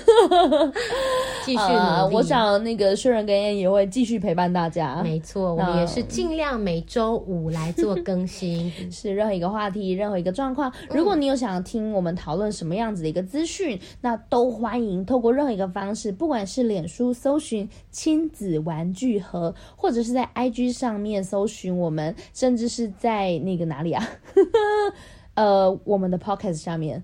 [1.45, 2.09] 继续努力、呃。
[2.09, 5.01] 我想那个薛仁跟燕也会继续陪伴大家。
[5.03, 8.71] 没错，我们也是尽量每周五来做更新。
[8.91, 24.03] 是任何一个话题，任何一个状况，如果你有想要听我们讨论什么样子的一个资讯，嗯、那都欢迎透过任何一个方式，不管是脸书搜寻亲子玩聚合，或者是在 IG 上面搜寻我们，甚至是在那个哪里啊？
[25.35, 27.03] 呃，我们的 Podcast 下面。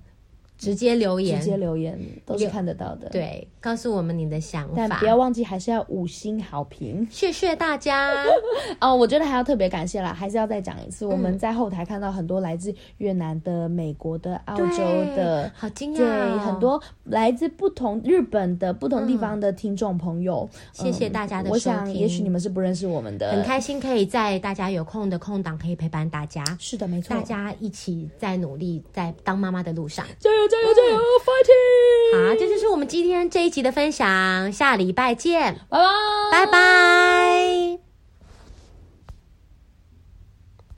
[0.64, 3.10] 直接留言，直接留言都是看得到的。
[3.10, 8.14] 对，告诉我们你的想法，但不要忘记还是要五星好评，谢谢大家。
[8.80, 14.78] 哦，我觉得还要特别感谢啦，还是要再讲一次，嗯、我们在后台看到很多来自越南的、美国的、澳洲
[15.16, 21.74] 的，好惊讶、哦，对，很多来自不同日本的不同地方的听众朋友，嗯嗯、谢谢大家的收听。
[21.74, 26.44] 我想，也许你们是不认识我们的，很开心可以在大家有空的空档可以陪伴大家。
[26.60, 30.38] 是的，没错，大家一起在努力，在当妈妈的路上，加油！
[30.54, 32.30] 加油加油，fighting！
[32.30, 35.80] 好，这就是我们今天这一集的分享，下礼拜见，拜
[36.30, 37.83] 拜，拜拜。